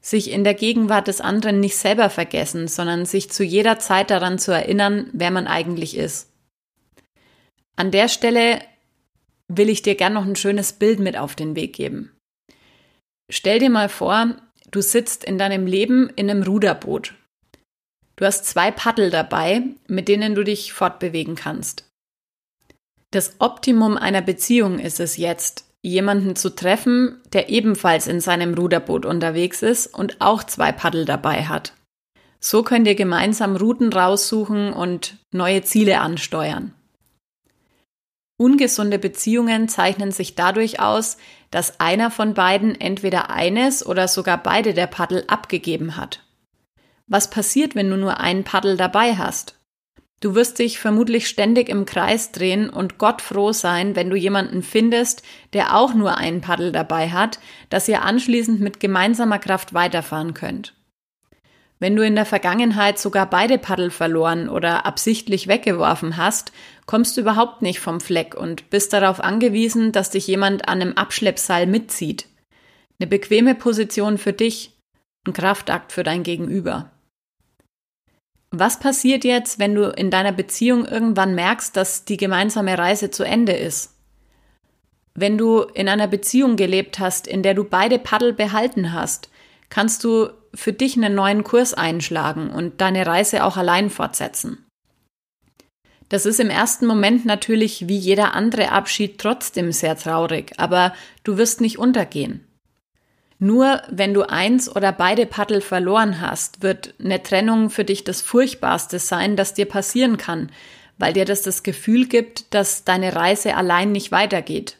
sich 0.00 0.30
in 0.30 0.44
der 0.44 0.54
Gegenwart 0.54 1.08
des 1.08 1.20
anderen 1.20 1.60
nicht 1.60 1.76
selber 1.76 2.08
vergessen, 2.10 2.68
sondern 2.68 3.04
sich 3.04 3.30
zu 3.30 3.44
jeder 3.44 3.78
Zeit 3.78 4.10
daran 4.10 4.38
zu 4.38 4.52
erinnern, 4.52 5.10
wer 5.12 5.30
man 5.30 5.46
eigentlich 5.46 5.96
ist. 5.96 6.32
An 7.76 7.90
der 7.90 8.08
Stelle 8.08 8.60
will 9.48 9.68
ich 9.68 9.82
dir 9.82 9.94
gern 9.94 10.12
noch 10.14 10.24
ein 10.24 10.36
schönes 10.36 10.72
Bild 10.72 11.00
mit 11.00 11.16
auf 11.16 11.34
den 11.34 11.56
Weg 11.56 11.74
geben. 11.74 12.16
Stell 13.30 13.58
dir 13.58 13.70
mal 13.70 13.88
vor, 13.88 14.36
du 14.70 14.80
sitzt 14.80 15.24
in 15.24 15.38
deinem 15.38 15.66
Leben 15.66 16.10
in 16.10 16.30
einem 16.30 16.42
Ruderboot. 16.42 17.14
Du 18.16 18.24
hast 18.24 18.46
zwei 18.46 18.70
Paddel 18.70 19.10
dabei, 19.10 19.62
mit 19.86 20.08
denen 20.08 20.34
du 20.34 20.44
dich 20.44 20.72
fortbewegen 20.72 21.36
kannst. 21.36 21.90
Das 23.12 23.36
Optimum 23.40 23.96
einer 23.96 24.22
Beziehung 24.22 24.78
ist 24.78 25.00
es 25.00 25.16
jetzt, 25.16 25.69
jemanden 25.82 26.36
zu 26.36 26.54
treffen, 26.54 27.20
der 27.32 27.48
ebenfalls 27.48 28.06
in 28.06 28.20
seinem 28.20 28.54
Ruderboot 28.54 29.06
unterwegs 29.06 29.62
ist 29.62 29.86
und 29.86 30.20
auch 30.20 30.44
zwei 30.44 30.72
Paddel 30.72 31.04
dabei 31.04 31.44
hat. 31.44 31.72
So 32.38 32.62
könnt 32.62 32.86
ihr 32.86 32.94
gemeinsam 32.94 33.56
Routen 33.56 33.92
raussuchen 33.92 34.72
und 34.72 35.18
neue 35.30 35.62
Ziele 35.62 36.00
ansteuern. 36.00 36.74
Ungesunde 38.38 38.98
Beziehungen 38.98 39.68
zeichnen 39.68 40.12
sich 40.12 40.34
dadurch 40.34 40.80
aus, 40.80 41.18
dass 41.50 41.78
einer 41.78 42.10
von 42.10 42.32
beiden 42.32 42.80
entweder 42.80 43.28
eines 43.28 43.84
oder 43.84 44.08
sogar 44.08 44.42
beide 44.42 44.72
der 44.72 44.86
Paddel 44.86 45.24
abgegeben 45.26 45.98
hat. 45.98 46.24
Was 47.06 47.28
passiert, 47.28 47.74
wenn 47.74 47.90
du 47.90 47.98
nur 47.98 48.18
einen 48.20 48.44
Paddel 48.44 48.78
dabei 48.78 49.16
hast? 49.16 49.59
Du 50.20 50.34
wirst 50.34 50.58
dich 50.58 50.78
vermutlich 50.78 51.28
ständig 51.28 51.70
im 51.70 51.86
Kreis 51.86 52.30
drehen 52.30 52.68
und 52.68 52.98
Gott 52.98 53.22
froh 53.22 53.52
sein, 53.52 53.96
wenn 53.96 54.10
du 54.10 54.16
jemanden 54.16 54.62
findest, 54.62 55.22
der 55.54 55.74
auch 55.74 55.94
nur 55.94 56.18
einen 56.18 56.42
Paddel 56.42 56.72
dabei 56.72 57.08
hat, 57.08 57.40
dass 57.70 57.88
ihr 57.88 58.02
anschließend 58.02 58.60
mit 58.60 58.80
gemeinsamer 58.80 59.38
Kraft 59.38 59.72
weiterfahren 59.72 60.34
könnt. 60.34 60.74
Wenn 61.78 61.96
du 61.96 62.04
in 62.04 62.14
der 62.14 62.26
Vergangenheit 62.26 62.98
sogar 62.98 63.24
beide 63.24 63.56
Paddel 63.56 63.90
verloren 63.90 64.50
oder 64.50 64.84
absichtlich 64.84 65.48
weggeworfen 65.48 66.18
hast, 66.18 66.52
kommst 66.84 67.16
du 67.16 67.22
überhaupt 67.22 67.62
nicht 67.62 67.80
vom 67.80 68.00
Fleck 68.00 68.34
und 68.34 68.68
bist 68.68 68.92
darauf 68.92 69.20
angewiesen, 69.20 69.90
dass 69.90 70.10
dich 70.10 70.26
jemand 70.26 70.68
an 70.68 70.82
einem 70.82 70.92
Abschleppseil 70.92 71.66
mitzieht. 71.66 72.26
Eine 72.98 73.06
bequeme 73.06 73.54
Position 73.54 74.18
für 74.18 74.34
dich, 74.34 74.76
ein 75.26 75.32
Kraftakt 75.32 75.92
für 75.92 76.02
dein 76.02 76.22
Gegenüber. 76.22 76.90
Was 78.52 78.80
passiert 78.80 79.24
jetzt, 79.24 79.60
wenn 79.60 79.76
du 79.76 79.90
in 79.90 80.10
deiner 80.10 80.32
Beziehung 80.32 80.84
irgendwann 80.84 81.34
merkst, 81.36 81.76
dass 81.76 82.04
die 82.04 82.16
gemeinsame 82.16 82.76
Reise 82.76 83.10
zu 83.10 83.22
Ende 83.22 83.52
ist? 83.52 83.94
Wenn 85.14 85.38
du 85.38 85.60
in 85.62 85.88
einer 85.88 86.08
Beziehung 86.08 86.56
gelebt 86.56 86.98
hast, 86.98 87.26
in 87.26 87.42
der 87.42 87.54
du 87.54 87.64
beide 87.64 87.98
Paddel 87.98 88.32
behalten 88.32 88.92
hast, 88.92 89.30
kannst 89.68 90.02
du 90.02 90.30
für 90.52 90.72
dich 90.72 90.96
einen 90.96 91.14
neuen 91.14 91.44
Kurs 91.44 91.74
einschlagen 91.74 92.50
und 92.50 92.80
deine 92.80 93.06
Reise 93.06 93.44
auch 93.44 93.56
allein 93.56 93.88
fortsetzen. 93.88 94.66
Das 96.08 96.26
ist 96.26 96.40
im 96.40 96.50
ersten 96.50 96.86
Moment 96.86 97.24
natürlich 97.24 97.86
wie 97.86 97.96
jeder 97.96 98.34
andere 98.34 98.72
Abschied 98.72 99.18
trotzdem 99.18 99.70
sehr 99.70 99.96
traurig, 99.96 100.54
aber 100.56 100.92
du 101.22 101.36
wirst 101.36 101.60
nicht 101.60 101.78
untergehen. 101.78 102.44
Nur 103.42 103.80
wenn 103.88 104.12
du 104.12 104.28
eins 104.28 104.74
oder 104.74 104.92
beide 104.92 105.24
Paddel 105.24 105.62
verloren 105.62 106.20
hast, 106.20 106.62
wird 106.62 106.94
eine 107.02 107.22
Trennung 107.22 107.70
für 107.70 107.84
dich 107.84 108.04
das 108.04 108.20
Furchtbarste 108.20 108.98
sein, 108.98 109.34
das 109.34 109.54
dir 109.54 109.64
passieren 109.64 110.18
kann, 110.18 110.52
weil 110.98 111.14
dir 111.14 111.24
das 111.24 111.40
das 111.40 111.62
Gefühl 111.62 112.06
gibt, 112.06 112.52
dass 112.52 112.84
deine 112.84 113.16
Reise 113.16 113.56
allein 113.56 113.92
nicht 113.92 114.12
weitergeht. 114.12 114.76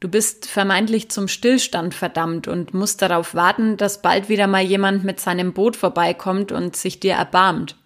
Du 0.00 0.08
bist 0.08 0.46
vermeintlich 0.46 1.10
zum 1.10 1.28
Stillstand 1.28 1.94
verdammt 1.94 2.48
und 2.48 2.74
musst 2.74 3.02
darauf 3.02 3.36
warten, 3.36 3.76
dass 3.76 4.02
bald 4.02 4.28
wieder 4.28 4.48
mal 4.48 4.64
jemand 4.64 5.04
mit 5.04 5.20
seinem 5.20 5.52
Boot 5.52 5.76
vorbeikommt 5.76 6.50
und 6.50 6.74
sich 6.74 6.98
dir 6.98 7.14
erbarmt. 7.14 7.76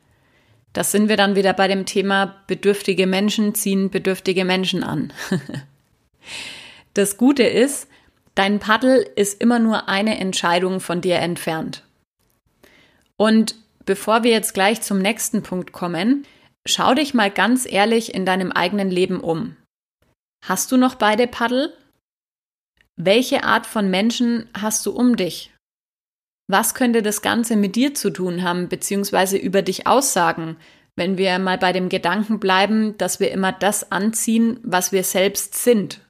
Das 0.72 0.92
sind 0.92 1.10
wir 1.10 1.18
dann 1.18 1.36
wieder 1.36 1.52
bei 1.52 1.68
dem 1.68 1.84
Thema 1.84 2.36
bedürftige 2.46 3.06
Menschen 3.06 3.54
ziehen 3.54 3.90
bedürftige 3.90 4.46
Menschen 4.46 4.82
an. 4.82 5.12
das 6.94 7.18
Gute 7.18 7.42
ist, 7.42 7.86
Dein 8.40 8.59
Paddel 8.59 9.07
ist 9.16 9.38
immer 9.42 9.59
nur 9.59 9.90
eine 9.90 10.16
Entscheidung 10.16 10.81
von 10.81 11.03
dir 11.03 11.16
entfernt. 11.16 11.85
Und 13.18 13.55
bevor 13.85 14.22
wir 14.22 14.31
jetzt 14.31 14.55
gleich 14.55 14.81
zum 14.81 14.98
nächsten 14.98 15.42
Punkt 15.42 15.72
kommen, 15.72 16.26
schau 16.66 16.94
dich 16.94 17.12
mal 17.12 17.31
ganz 17.31 17.70
ehrlich 17.70 18.14
in 18.14 18.24
deinem 18.24 18.50
eigenen 18.50 18.90
Leben 18.90 19.20
um. 19.20 19.57
Hast 20.42 20.72
du 20.72 20.79
noch 20.79 20.94
beide 20.94 21.26
Paddel? 21.26 21.76
Welche 22.96 23.44
Art 23.44 23.66
von 23.66 23.90
Menschen 23.90 24.48
hast 24.59 24.87
du 24.87 24.92
um 24.92 25.16
dich? 25.16 25.53
Was 26.48 26.72
könnte 26.72 27.03
das 27.03 27.20
Ganze 27.20 27.57
mit 27.57 27.76
dir 27.76 27.92
zu 27.92 28.09
tun 28.09 28.42
haben, 28.42 28.70
beziehungsweise 28.70 29.37
über 29.37 29.61
dich 29.61 29.87
aussagen, 29.87 30.57
wenn 30.96 31.18
wir 31.18 31.38
mal 31.38 31.59
bei 31.59 31.74
dem 31.74 31.90
Gedanken 31.90 32.40
bleiben, 32.40 32.96
dass 32.96 33.20
wir 33.20 33.33
immer 33.33 33.53
das 33.53 33.92
anziehen, 33.92 34.59
was 34.62 34.92
wir 34.92 35.05
selbst 35.05 35.62
sind 35.62 36.00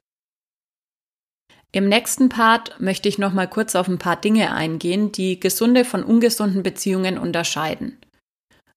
im 1.73 1.87
nächsten 1.87 2.27
Part 2.29 2.79
möchte 2.81 3.07
ich 3.07 3.17
noch 3.17 3.31
mal 3.31 3.47
kurz 3.47 3.75
auf 3.75 3.87
ein 3.87 3.97
paar 3.97 4.17
Dinge 4.17 4.53
eingehen, 4.53 5.11
die 5.11 5.39
gesunde 5.39 5.85
von 5.85 6.03
ungesunden 6.03 6.63
Beziehungen 6.63 7.17
unterscheiden. 7.17 7.97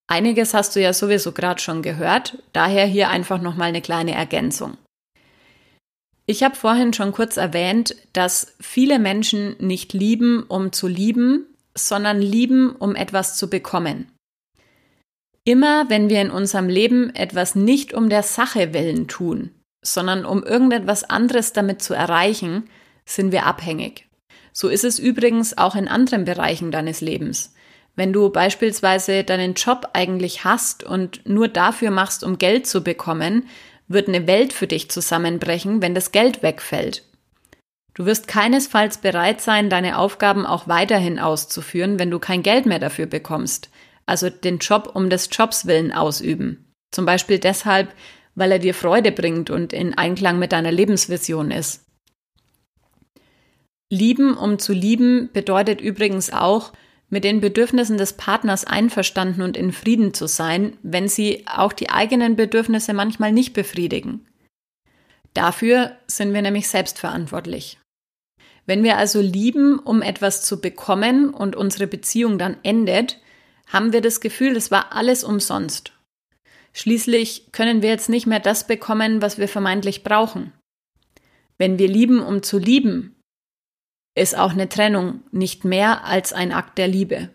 Einiges 0.07 0.55
hast 0.55 0.77
du 0.77 0.81
ja 0.81 0.93
sowieso 0.93 1.33
gerade 1.33 1.61
schon 1.61 1.83
gehört, 1.83 2.39
daher 2.53 2.87
hier 2.87 3.09
einfach 3.09 3.41
noch 3.41 3.57
mal 3.57 3.65
eine 3.65 3.83
kleine 3.83 4.15
Ergänzung. 4.15 4.77
Ich 6.27 6.43
habe 6.43 6.55
vorhin 6.55 6.93
schon 6.93 7.13
kurz 7.13 7.37
erwähnt, 7.37 7.97
dass 8.13 8.55
viele 8.61 8.99
Menschen 8.99 9.57
nicht 9.59 9.93
lieben, 9.93 10.45
um 10.45 10.73
zu 10.73 10.87
lieben, 10.87 11.47
sondern 11.77 12.21
lieben, 12.21 12.71
um 12.77 12.95
etwas 12.95 13.37
zu 13.37 13.51
bekommen. 13.51 14.11
Immer 15.45 15.91
wenn 15.91 16.09
wir 16.09 16.23
in 16.23 16.31
unserem 16.31 16.69
Leben 16.69 17.15
etwas 17.15 17.55
nicht 17.55 17.93
um 17.93 18.09
der 18.09 18.23
Sache 18.23 18.73
willen 18.73 19.09
tun, 19.09 19.51
sondern 19.83 20.25
um 20.25 20.43
irgendetwas 20.43 21.05
anderes 21.05 21.53
damit 21.53 21.83
zu 21.83 21.93
erreichen, 21.93 22.71
sind 23.05 23.33
wir 23.33 23.47
abhängig. 23.47 24.07
So 24.53 24.69
ist 24.69 24.85
es 24.85 24.99
übrigens 24.99 25.59
auch 25.59 25.75
in 25.75 25.88
anderen 25.88 26.25
Bereichen 26.25 26.71
deines 26.71 27.01
Lebens. 27.01 27.55
Wenn 27.97 28.12
du 28.12 28.31
beispielsweise 28.31 29.25
deinen 29.25 29.55
Job 29.55 29.90
eigentlich 29.93 30.45
hast 30.45 30.83
und 30.83 31.29
nur 31.29 31.49
dafür 31.49 31.90
machst, 31.90 32.25
um 32.25 32.38
Geld 32.38 32.67
zu 32.67 32.83
bekommen, 32.83 33.49
wird 33.87 34.09
eine 34.09 34.27
Welt 34.27 34.53
für 34.53 34.67
dich 34.67 34.90
zusammenbrechen, 34.90 35.83
wenn 35.83 35.95
das 35.95 36.12
Geld 36.12 36.43
wegfällt. 36.43 37.05
Du 37.95 38.07
wirst 38.07 38.27
keinesfalls 38.27 38.99
bereit 38.99 39.40
sein, 39.40 39.71
deine 39.71 39.99
Aufgaben 39.99 40.47
auch 40.47 40.67
weiterhin 40.67 41.21
auszuführen, 41.21 41.99
wenn 41.99 42.11
du 42.11 42.19
kein 42.19 42.43
Geld 42.43 42.67
mehr 42.67 42.81
dafür 42.81 43.07
bekommst. 43.07 43.71
Also 44.07 44.31
den 44.31 44.59
Job 44.59 44.90
um 44.95 45.09
des 45.09 45.29
Jobs 45.31 45.67
willen 45.67 45.93
ausüben. 45.93 46.73
Zum 46.90 47.07
Beispiel 47.07 47.38
deshalb, 47.38 47.95
weil 48.35 48.51
er 48.51 48.59
dir 48.59 48.75
Freude 48.75 49.12
bringt 49.12 49.49
und 49.51 49.73
in 49.73 49.97
Einklang 49.97 50.40
mit 50.40 50.51
deiner 50.53 50.73
Lebensvision 50.73 51.53
ist. 51.53 51.85
Lieben, 53.95 54.37
um 54.37 54.59
zu 54.59 54.73
lieben, 54.73 55.31
bedeutet 55.33 55.81
übrigens 55.81 56.33
auch, 56.33 56.73
mit 57.11 57.25
den 57.25 57.41
Bedürfnissen 57.41 57.97
des 57.97 58.15
Partners 58.15 58.65
einverstanden 58.65 59.43
und 59.43 59.57
in 59.57 59.73
Frieden 59.73 60.15
zu 60.15 60.27
sein, 60.27 60.77
wenn 60.83 61.09
sie 61.09 61.45
auch 61.47 61.73
die 61.73 61.91
eigenen 61.91 62.35
Bedürfnisse 62.35 62.93
manchmal 62.93 63.33
nicht 63.33 63.53
befriedigen. 63.53 64.27
Dafür 65.33 65.93
sind 66.07 66.33
wir 66.35 66.43
nämlich 66.43 66.69
selbstverantwortlich. 66.69 67.79
Wenn 68.67 68.83
wir 68.83 68.97
also 68.97 69.21
lieben, 69.21 69.79
um 69.79 70.03
etwas 70.03 70.43
zu 70.43 70.61
bekommen 70.61 71.31
und 71.31 71.55
unsere 71.55 71.87
Beziehung 71.87 72.39
dann 72.39 72.57
endet, 72.63 73.21
haben 73.67 73.93
wir 73.93 74.01
das 74.01 74.21
Gefühl, 74.21 74.57
es 74.57 74.71
war 74.71 74.93
alles 74.93 75.25
umsonst. 75.25 75.93
Schließlich 76.73 77.53
können 77.53 77.83
wir 77.83 77.91
jetzt 77.91 78.09
nicht 78.09 78.27
mehr 78.27 78.41
das 78.41 78.67
bekommen, 78.67 79.23
was 79.23 79.39
wir 79.39 79.49
vermeintlich 79.49 80.03
brauchen. 80.03 80.53
Wenn 81.59 81.79
wir 81.79 81.89
lieben, 81.89 82.21
um 82.21 82.43
zu 82.43 82.59
lieben, 82.59 83.13
ist 84.14 84.37
auch 84.37 84.53
eine 84.53 84.68
Trennung 84.68 85.20
nicht 85.33 85.64
mehr 85.64 86.05
als 86.05 86.33
ein 86.33 86.53
Akt 86.53 86.79
der 86.79 86.88
Liebe. 86.88 87.31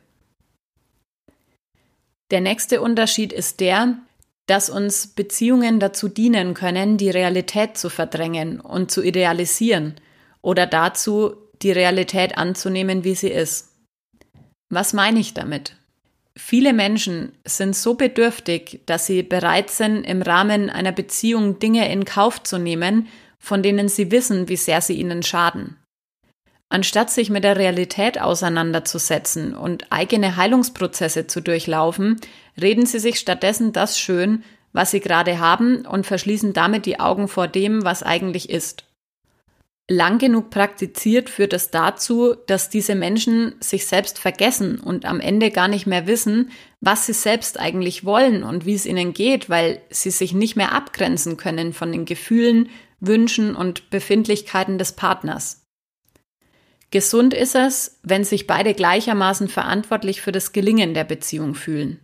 Der 2.32 2.42
nächste 2.42 2.82
Unterschied 2.82 3.34
ist 3.34 3.60
der, 3.60 3.98
dass 4.46 4.70
uns 4.70 5.08
Beziehungen 5.08 5.80
dazu 5.80 6.08
dienen 6.08 6.54
können, 6.54 6.98
die 6.98 7.10
Realität 7.10 7.78
zu 7.78 7.90
verdrängen 7.90 8.60
und 8.60 8.92
zu 8.92 9.04
idealisieren 9.04 9.96
oder 10.42 10.66
dazu, 10.66 11.36
die 11.62 11.72
Realität 11.72 12.38
anzunehmen, 12.38 13.04
wie 13.04 13.16
sie 13.16 13.30
ist. 13.30 13.70
Was 14.70 14.94
meine 14.94 15.20
ich 15.20 15.34
damit? 15.34 15.76
Viele 16.38 16.74
Menschen 16.74 17.34
sind 17.46 17.76
so 17.76 17.96
bedürftig, 17.96 18.82
dass 18.86 19.06
sie 19.06 19.24
bereit 19.24 19.70
sind, 19.70 20.04
im 20.04 20.22
Rahmen 20.22 20.70
einer 20.70 20.94
Beziehung 20.94 21.60
Dinge 21.60 21.92
in 21.92 22.06
Kauf 22.06 22.42
zu 22.42 22.58
nehmen, 22.58 23.08
von 23.40 23.62
denen 23.62 23.90
sie 23.90 24.12
wissen, 24.12 24.48
wie 24.48 24.56
sehr 24.56 24.82
sie 24.82 24.94
ihnen 24.94 25.22
schaden. 25.22 25.76
Anstatt 26.70 27.10
sich 27.10 27.32
mit 27.32 27.44
der 27.44 27.58
Realität 27.58 28.22
auseinanderzusetzen 28.22 29.56
und 29.56 29.92
eigene 29.92 30.36
Heilungsprozesse 30.36 31.26
zu 31.26 31.42
durchlaufen, 31.42 32.22
reden 32.62 32.86
sie 32.86 33.00
sich 33.00 33.20
stattdessen 33.20 33.74
das 33.74 34.00
schön, 34.00 34.44
was 34.72 34.92
sie 34.92 35.00
gerade 35.00 35.40
haben 35.40 35.86
und 35.88 36.06
verschließen 36.06 36.54
damit 36.54 36.86
die 36.86 37.00
Augen 37.00 37.28
vor 37.28 37.48
dem, 37.48 37.84
was 37.84 38.04
eigentlich 38.04 38.52
ist. 38.52 38.86
Lang 39.92 40.20
genug 40.20 40.52
praktiziert 40.52 41.32
führt 41.32 41.52
es 41.54 41.72
dazu, 41.72 42.36
dass 42.46 42.70
diese 42.70 42.94
Menschen 42.94 43.56
sich 43.60 43.88
selbst 43.88 44.20
vergessen 44.20 44.80
und 44.80 45.06
am 45.06 45.20
Ende 45.20 45.50
gar 45.50 45.68
nicht 45.68 45.88
mehr 45.88 46.06
wissen, 46.06 46.52
was 46.80 47.08
sie 47.08 47.14
selbst 47.14 47.60
eigentlich 47.60 48.06
wollen 48.06 48.44
und 48.44 48.68
wie 48.68 48.76
es 48.76 48.86
ihnen 48.86 49.14
geht, 49.14 49.50
weil 49.50 49.82
sie 49.90 50.12
sich 50.12 50.34
nicht 50.34 50.56
mehr 50.56 50.74
abgrenzen 50.74 51.38
können 51.38 51.74
von 51.74 51.92
den 51.92 52.06
Gefühlen, 52.06 52.70
Wünschen 53.00 53.56
und 53.56 53.90
Befindlichkeiten 53.90 54.78
des 54.78 54.92
Partners. 54.92 55.59
Gesund 56.92 57.34
ist 57.34 57.56
es, 57.56 58.00
wenn 58.02 58.24
sich 58.24 58.48
beide 58.48 58.74
gleichermaßen 58.74 59.48
verantwortlich 59.48 60.22
für 60.22 60.32
das 60.32 60.54
Gelingen 60.54 60.94
der 60.94 61.04
Beziehung 61.04 61.54
fühlen. 61.54 62.00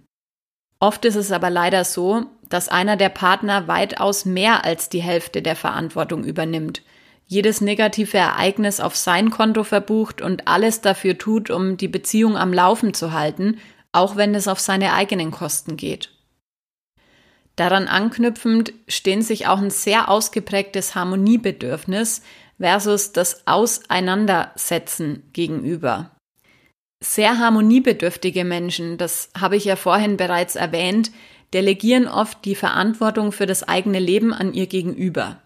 Oft 0.79 1.05
ist 1.05 1.15
es 1.15 1.31
aber 1.31 1.49
leider 1.49 1.83
so, 1.83 2.25
dass 2.49 2.69
einer 2.69 2.95
der 2.95 3.09
Partner 3.09 3.67
weitaus 3.67 4.25
mehr 4.25 4.65
als 4.65 4.89
die 4.89 5.01
Hälfte 5.01 5.41
der 5.41 5.55
Verantwortung 5.55 6.23
übernimmt, 6.23 6.83
jedes 7.25 7.61
negative 7.61 8.17
Ereignis 8.17 8.79
auf 8.79 8.95
sein 8.95 9.31
Konto 9.31 9.63
verbucht 9.63 10.21
und 10.21 10.47
alles 10.47 10.81
dafür 10.81 11.17
tut, 11.17 11.49
um 11.49 11.77
die 11.77 11.87
Beziehung 11.87 12.37
am 12.37 12.53
Laufen 12.53 12.93
zu 12.93 13.13
halten, 13.13 13.57
auch 13.91 14.15
wenn 14.15 14.35
es 14.35 14.47
auf 14.47 14.59
seine 14.59 14.93
eigenen 14.93 15.31
Kosten 15.31 15.77
geht. 15.77 16.11
Daran 17.55 17.87
anknüpfend 17.87 18.73
stehen 18.87 19.21
sich 19.21 19.47
auch 19.47 19.59
ein 19.59 19.69
sehr 19.69 20.09
ausgeprägtes 20.09 20.93
Harmoniebedürfnis 20.93 22.21
versus 22.59 23.11
das 23.11 23.45
Auseinandersetzen 23.47 25.23
gegenüber. 25.33 26.11
Sehr 27.03 27.37
harmoniebedürftige 27.37 28.45
Menschen, 28.45 28.97
das 28.97 29.29
habe 29.37 29.57
ich 29.57 29.65
ja 29.65 29.75
vorhin 29.75 30.17
bereits 30.17 30.55
erwähnt, 30.55 31.11
delegieren 31.53 32.07
oft 32.07 32.43
die 32.45 32.55
Verantwortung 32.55 33.31
für 33.31 33.45
das 33.45 33.63
eigene 33.63 33.99
Leben 33.99 34.33
an 34.33 34.53
ihr 34.53 34.67
Gegenüber. 34.67 35.41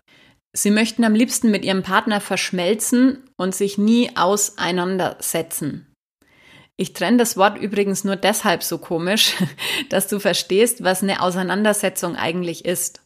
Sie 0.53 0.71
möchten 0.71 1.03
am 1.03 1.13
liebsten 1.13 1.51
mit 1.51 1.63
ihrem 1.63 1.83
Partner 1.83 2.21
verschmelzen 2.21 3.29
und 3.37 3.53
sich 3.53 3.77
nie 3.77 4.11
auseinandersetzen. 4.15 5.85
Ich 6.75 6.93
trenne 6.93 7.17
das 7.17 7.35
Wort 7.35 7.59
übrigens 7.59 8.05
nur 8.05 8.15
deshalb 8.15 8.63
so 8.63 8.77
komisch, 8.77 9.35
dass 9.89 10.07
du 10.07 10.19
verstehst, 10.19 10.83
was 10.83 11.03
eine 11.03 11.21
Auseinandersetzung 11.21 12.15
eigentlich 12.15 12.65
ist. 12.65 13.01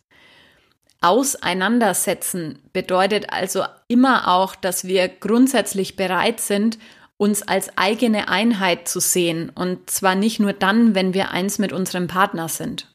Auseinandersetzen 1.04 2.60
bedeutet 2.72 3.34
also 3.34 3.66
immer 3.90 4.30
auch, 4.30 4.56
dass 4.56 4.86
wir 4.86 5.10
grundsätzlich 5.10 5.98
bereit 5.98 6.40
sind, 6.40 6.80
uns 7.18 7.42
als 7.42 7.78
eigene 7.78 8.30
Einheit 8.30 8.88
zu 8.88 9.02
sehen, 9.02 9.52
und 9.54 9.90
zwar 9.90 10.16
nicht 10.16 10.40
nur 10.40 10.54
dann, 10.54 10.96
wenn 10.96 11.14
wir 11.14 11.32
eins 11.32 11.60
mit 11.60 11.74
unserem 11.74 12.08
Partner 12.08 12.48
sind. 12.48 12.90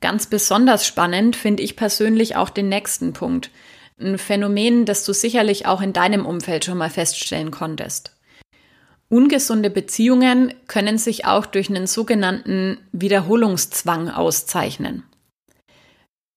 Ganz 0.00 0.26
besonders 0.26 0.84
spannend 0.84 1.36
finde 1.36 1.62
ich 1.62 1.76
persönlich 1.76 2.34
auch 2.34 2.50
den 2.50 2.68
nächsten 2.68 3.12
Punkt, 3.12 3.50
ein 4.00 4.18
Phänomen, 4.18 4.86
das 4.86 5.04
du 5.04 5.12
sicherlich 5.12 5.66
auch 5.66 5.80
in 5.80 5.92
deinem 5.92 6.26
Umfeld 6.26 6.64
schon 6.64 6.78
mal 6.78 6.90
feststellen 6.90 7.52
konntest. 7.52 8.16
Ungesunde 9.08 9.70
Beziehungen 9.70 10.52
können 10.66 10.98
sich 10.98 11.26
auch 11.26 11.46
durch 11.46 11.70
einen 11.70 11.86
sogenannten 11.86 12.78
Wiederholungszwang 12.90 14.10
auszeichnen. 14.10 15.04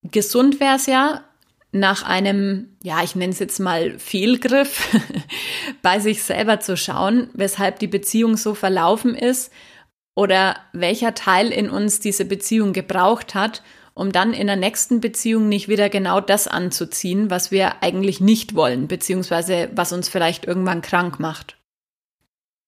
Gesund 0.03 0.59
wäre 0.59 0.75
es 0.75 0.87
ja, 0.87 1.23
nach 1.71 2.03
einem, 2.03 2.75
ja, 2.83 3.01
ich 3.01 3.15
nenne 3.15 3.31
es 3.31 3.39
jetzt 3.39 3.59
mal 3.59 3.97
Fehlgriff, 3.97 4.89
bei 5.81 5.99
sich 5.99 6.23
selber 6.23 6.59
zu 6.59 6.75
schauen, 6.75 7.29
weshalb 7.33 7.79
die 7.79 7.87
Beziehung 7.87 8.35
so 8.35 8.53
verlaufen 8.53 9.15
ist 9.15 9.51
oder 10.15 10.57
welcher 10.73 11.13
Teil 11.13 11.49
in 11.51 11.69
uns 11.69 11.99
diese 11.99 12.25
Beziehung 12.25 12.73
gebraucht 12.73 13.35
hat, 13.35 13.63
um 13.93 14.11
dann 14.11 14.33
in 14.33 14.47
der 14.47 14.57
nächsten 14.57 14.99
Beziehung 14.99 15.47
nicht 15.47 15.69
wieder 15.69 15.89
genau 15.89 16.19
das 16.19 16.47
anzuziehen, 16.47 17.29
was 17.29 17.51
wir 17.51 17.81
eigentlich 17.81 18.19
nicht 18.19 18.55
wollen, 18.55 18.87
beziehungsweise 18.87 19.69
was 19.73 19.93
uns 19.93 20.09
vielleicht 20.09 20.45
irgendwann 20.45 20.81
krank 20.81 21.19
macht. 21.19 21.57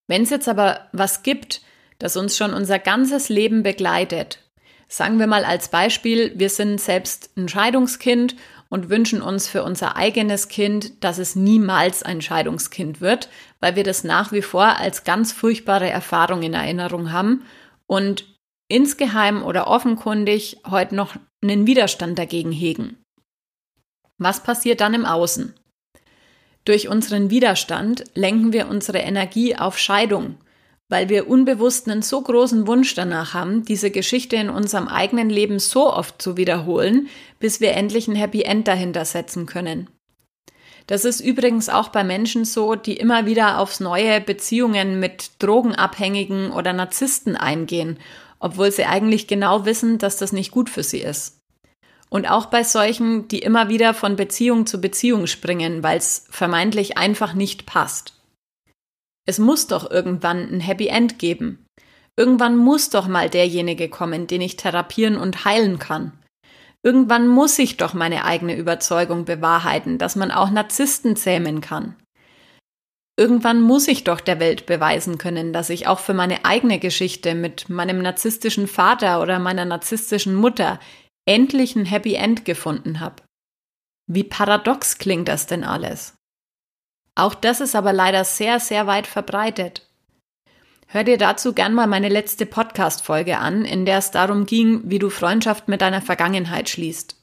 Wenn 0.08 0.24
es 0.24 0.30
jetzt 0.30 0.48
aber 0.48 0.88
was 0.92 1.24
gibt, 1.24 1.62
das 2.00 2.18
uns 2.18 2.38
schon 2.38 2.54
unser 2.54 2.80
ganzes 2.80 3.30
Leben 3.30 3.64
begleitet, 3.64 4.40
sagen 4.94 5.18
wir 5.18 5.26
mal 5.26 5.44
als 5.44 5.70
Beispiel, 5.70 6.34
wir 6.36 6.52
sind 6.52 6.80
selbst 6.80 7.32
ein 7.36 7.50
Scheidungskind 7.50 8.36
und 8.70 8.92
wünschen 8.92 9.24
uns 9.24 9.48
für 9.48 9.64
unser 9.64 9.96
eigenes 9.96 10.50
Kind, 10.50 11.04
dass 11.04 11.18
es 11.18 11.36
niemals 11.36 12.04
ein 12.04 12.22
Scheidungskind 12.22 13.02
wird, 13.02 13.28
weil 13.60 13.76
wir 13.76 13.84
das 13.84 14.04
nach 14.04 14.32
wie 14.32 14.44
vor 14.44 14.78
als 14.78 15.04
ganz 15.04 15.32
furchtbare 15.34 15.90
Erfahrung 15.90 16.44
in 16.44 16.54
Erinnerung 16.54 17.12
haben 17.12 17.44
und 17.88 18.26
insgeheim 18.68 19.44
oder 19.44 19.66
offenkundig 19.66 20.58
heute 20.70 20.94
noch 20.94 21.16
einen 21.42 21.66
Widerstand 21.66 22.20
dagegen 22.20 22.52
hegen. 22.52 22.98
Was 24.20 24.44
passiert 24.44 24.80
dann 24.80 24.94
im 24.94 25.06
Außen? 25.06 25.56
Durch 26.66 26.88
unseren 26.88 27.32
Widerstand 27.32 28.04
lenken 28.14 28.54
wir 28.54 28.68
unsere 28.68 29.00
Energie 29.00 29.56
auf 29.56 29.80
Scheidung, 29.80 30.38
weil 30.94 31.10
wir 31.10 31.28
unbewusst 31.28 31.90
einen 31.90 32.04
so 32.04 32.22
großen 32.22 32.68
Wunsch 32.68 32.94
danach 32.94 33.34
haben, 33.34 33.66
diese 33.66 33.90
Geschichte 33.90 34.36
in 34.36 34.52
unserem 34.52 34.88
eigenen 34.88 35.28
Leben 35.28 35.58
so 35.58 35.92
oft 35.92 36.22
zu 36.22 36.38
wiederholen, 36.38 37.08
bis 37.40 37.60
wir 37.60 37.72
endlich 37.72 38.08
ein 38.08 38.14
Happy 38.14 38.44
End 38.44 38.68
dahinter 38.68 39.04
setzen 39.04 39.48
können. 39.48 39.90
Das 40.86 41.04
ist 41.04 41.20
übrigens 41.20 41.68
auch 41.68 41.90
bei 41.90 42.04
Menschen 42.04 42.46
so, 42.46 42.76
die 42.76 42.96
immer 42.96 43.26
wieder 43.26 43.58
aufs 43.58 43.80
neue 43.80 44.22
Beziehungen 44.22 45.00
mit 45.00 45.32
Drogenabhängigen 45.40 46.52
oder 46.52 46.74
Narzissten 46.74 47.36
eingehen, 47.36 47.98
obwohl 48.38 48.72
sie 48.72 48.86
eigentlich 48.86 49.26
genau 49.26 49.66
wissen, 49.66 49.98
dass 49.98 50.18
das 50.18 50.32
nicht 50.32 50.52
gut 50.52 50.70
für 50.70 50.84
sie 50.84 51.00
ist. 51.00 51.40
Und 52.12 52.30
auch 52.30 52.46
bei 52.46 52.64
solchen, 52.64 53.28
die 53.30 53.40
immer 53.40 53.68
wieder 53.68 53.96
von 53.96 54.16
Beziehung 54.16 54.68
zu 54.68 54.80
Beziehung 54.80 55.26
springen, 55.26 55.82
weil 55.82 55.98
es 55.98 56.28
vermeintlich 56.30 57.00
einfach 57.00 57.34
nicht 57.34 57.66
passt. 57.66 58.14
Es 59.26 59.40
muss 59.40 59.68
doch 59.68 59.90
irgendwann 59.90 60.54
ein 60.54 60.60
Happy 60.60 60.88
End 60.88 61.20
geben. 61.20 61.66
Irgendwann 62.18 62.58
muss 62.58 62.90
doch 62.90 63.08
mal 63.08 63.30
derjenige 63.30 63.90
kommen, 63.90 64.28
den 64.28 64.42
ich 64.42 64.58
therapieren 64.58 65.16
und 65.16 65.46
heilen 65.46 65.80
kann. 65.80 66.12
Irgendwann 66.84 67.28
muss 67.28 67.58
ich 67.60 67.78
doch 67.78 67.94
meine 67.94 68.26
eigene 68.26 68.56
Überzeugung 68.56 69.26
bewahrheiten, 69.26 69.98
dass 69.98 70.16
man 70.16 70.32
auch 70.32 70.50
Narzissten 70.50 71.16
zähmen 71.16 71.62
kann. 71.62 71.96
Irgendwann 73.18 73.62
muss 73.62 73.88
ich 73.88 74.04
doch 74.04 74.20
der 74.20 74.40
Welt 74.40 74.66
beweisen 74.66 75.18
können, 75.18 75.54
dass 75.54 75.70
ich 75.70 75.88
auch 75.88 76.00
für 76.00 76.14
meine 76.14 76.46
eigene 76.46 76.80
Geschichte 76.80 77.36
mit 77.36 77.70
meinem 77.70 78.02
narzisstischen 78.02 78.68
Vater 78.68 79.22
oder 79.22 79.40
meiner 79.40 79.66
narzisstischen 79.66 80.36
Mutter 80.36 80.80
endlich 81.26 81.76
ein 81.76 81.86
Happy 81.86 82.16
End 82.16 82.44
gefunden 82.44 83.00
habe. 83.00 83.24
Wie 84.08 84.24
paradox 84.24 84.98
klingt 84.98 85.28
das 85.30 85.48
denn 85.48 85.64
alles? 85.64 86.16
Auch 87.16 87.36
das 87.36 87.62
ist 87.62 87.76
aber 87.76 87.94
leider 87.94 88.24
sehr, 88.24 88.60
sehr 88.60 88.88
weit 88.88 89.08
verbreitet. 89.08 89.88
Hör 90.88 91.04
dir 91.04 91.18
dazu 91.18 91.54
gern 91.54 91.74
mal 91.74 91.88
meine 91.88 92.10
letzte 92.10 92.46
Podcast-Folge 92.46 93.38
an, 93.38 93.66
in 93.66 93.86
der 93.86 93.98
es 93.98 94.12
darum 94.12 94.46
ging, 94.46 94.82
wie 94.86 95.00
du 95.00 95.10
Freundschaft 95.10 95.68
mit 95.68 95.82
deiner 95.82 96.02
Vergangenheit 96.02 96.70
schließt. 96.70 97.16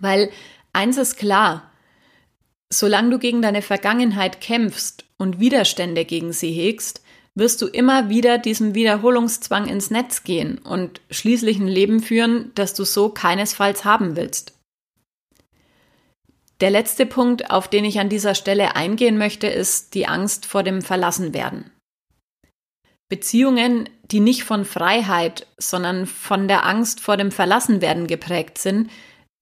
Weil 0.00 0.30
eins 0.72 0.96
ist 0.96 1.16
klar, 1.16 1.70
solange 2.70 3.10
du 3.10 3.18
gegen 3.18 3.42
deine 3.42 3.62
Vergangenheit 3.62 4.40
kämpfst 4.40 5.04
und 5.16 5.40
Widerstände 5.40 6.04
gegen 6.04 6.32
sie 6.32 6.52
hegst, 6.52 7.02
wirst 7.34 7.60
du 7.62 7.66
immer 7.66 8.08
wieder 8.08 8.38
diesem 8.38 8.74
Wiederholungszwang 8.74 9.66
ins 9.66 9.90
Netz 9.90 10.22
gehen 10.22 10.58
und 10.58 11.00
schließlich 11.10 11.58
ein 11.58 11.66
Leben 11.68 12.00
führen, 12.00 12.52
das 12.54 12.74
du 12.74 12.84
so 12.84 13.08
keinesfalls 13.08 13.84
haben 13.84 14.16
willst. 14.16 14.53
Der 16.60 16.70
letzte 16.70 17.04
Punkt, 17.04 17.50
auf 17.50 17.68
den 17.68 17.84
ich 17.84 17.98
an 17.98 18.08
dieser 18.08 18.34
Stelle 18.34 18.76
eingehen 18.76 19.18
möchte, 19.18 19.46
ist 19.46 19.94
die 19.94 20.06
Angst 20.06 20.46
vor 20.46 20.62
dem 20.62 20.82
Verlassenwerden. 20.82 21.70
Beziehungen, 23.08 23.88
die 24.10 24.20
nicht 24.20 24.44
von 24.44 24.64
Freiheit, 24.64 25.46
sondern 25.58 26.06
von 26.06 26.48
der 26.48 26.64
Angst 26.64 27.00
vor 27.00 27.16
dem 27.16 27.30
Verlassenwerden 27.30 28.06
geprägt 28.06 28.58
sind, 28.58 28.90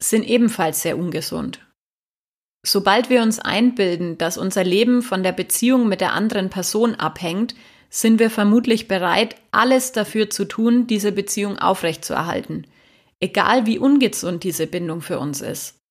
sind 0.03 0.25
ebenfalls 0.25 0.83
sehr 0.83 0.99
ungesund. 0.99 1.61
Sobald 2.65 3.11
wir 3.11 3.23
uns 3.23 3.39
einbilden, 3.39 4.19
dass 4.19 4.39
unser 4.39 4.65
Leben 4.65 5.03
von 5.03 5.23
der 5.23 5.33
Beziehung 5.33 5.89
mit 5.89 6.01
der 6.01 6.13
anderen 6.13 6.49
Person 6.49 6.95
abhängt, 6.95 7.55
sind 7.91 8.19
wir 8.19 8.31
vermutlich 8.31 8.89
bereit, 8.89 9.37
alles 9.51 9.93
dafür 9.93 10.31
zu 10.31 10.45
tun, 10.45 10.87
diese 10.87 11.13
Beziehung 11.13 11.59
aufrechtzuerhalten, 11.59 12.67
egal 13.21 13.67
wie 13.67 13.79
ungesund 13.79 14.45
diese 14.45 14.67
Bindung 14.67 15.03
für 15.03 15.19
uns 15.19 15.41
ist. 15.41 15.82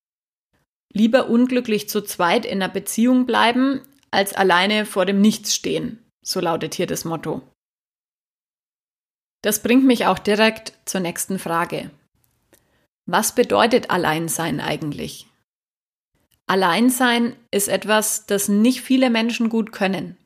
Lieber 0.92 1.28
unglücklich 1.28 1.88
zu 1.88 2.02
zweit 2.02 2.44
in 2.44 2.62
einer 2.62 2.72
Beziehung 2.72 3.26
bleiben, 3.26 3.80
als 4.10 4.34
alleine 4.34 4.84
vor 4.84 5.06
dem 5.06 5.20
Nichts 5.20 5.54
stehen, 5.54 5.98
so 6.22 6.40
lautet 6.40 6.74
hier 6.74 6.86
das 6.86 7.04
Motto. 7.04 7.42
Das 9.42 9.62
bringt 9.62 9.84
mich 9.84 10.06
auch 10.06 10.18
direkt 10.18 10.74
zur 10.84 11.00
nächsten 11.00 11.38
Frage. 11.38 11.90
Was 13.06 13.34
bedeutet 13.34 13.90
Alleinsein 13.90 14.60
eigentlich? 14.60 15.26
Alleinsein 16.46 17.34
ist 17.50 17.68
etwas, 17.68 18.26
das 18.26 18.48
nicht 18.48 18.82
viele 18.82 19.10
Menschen 19.10 19.48
gut 19.48 19.72
können. 19.72 20.16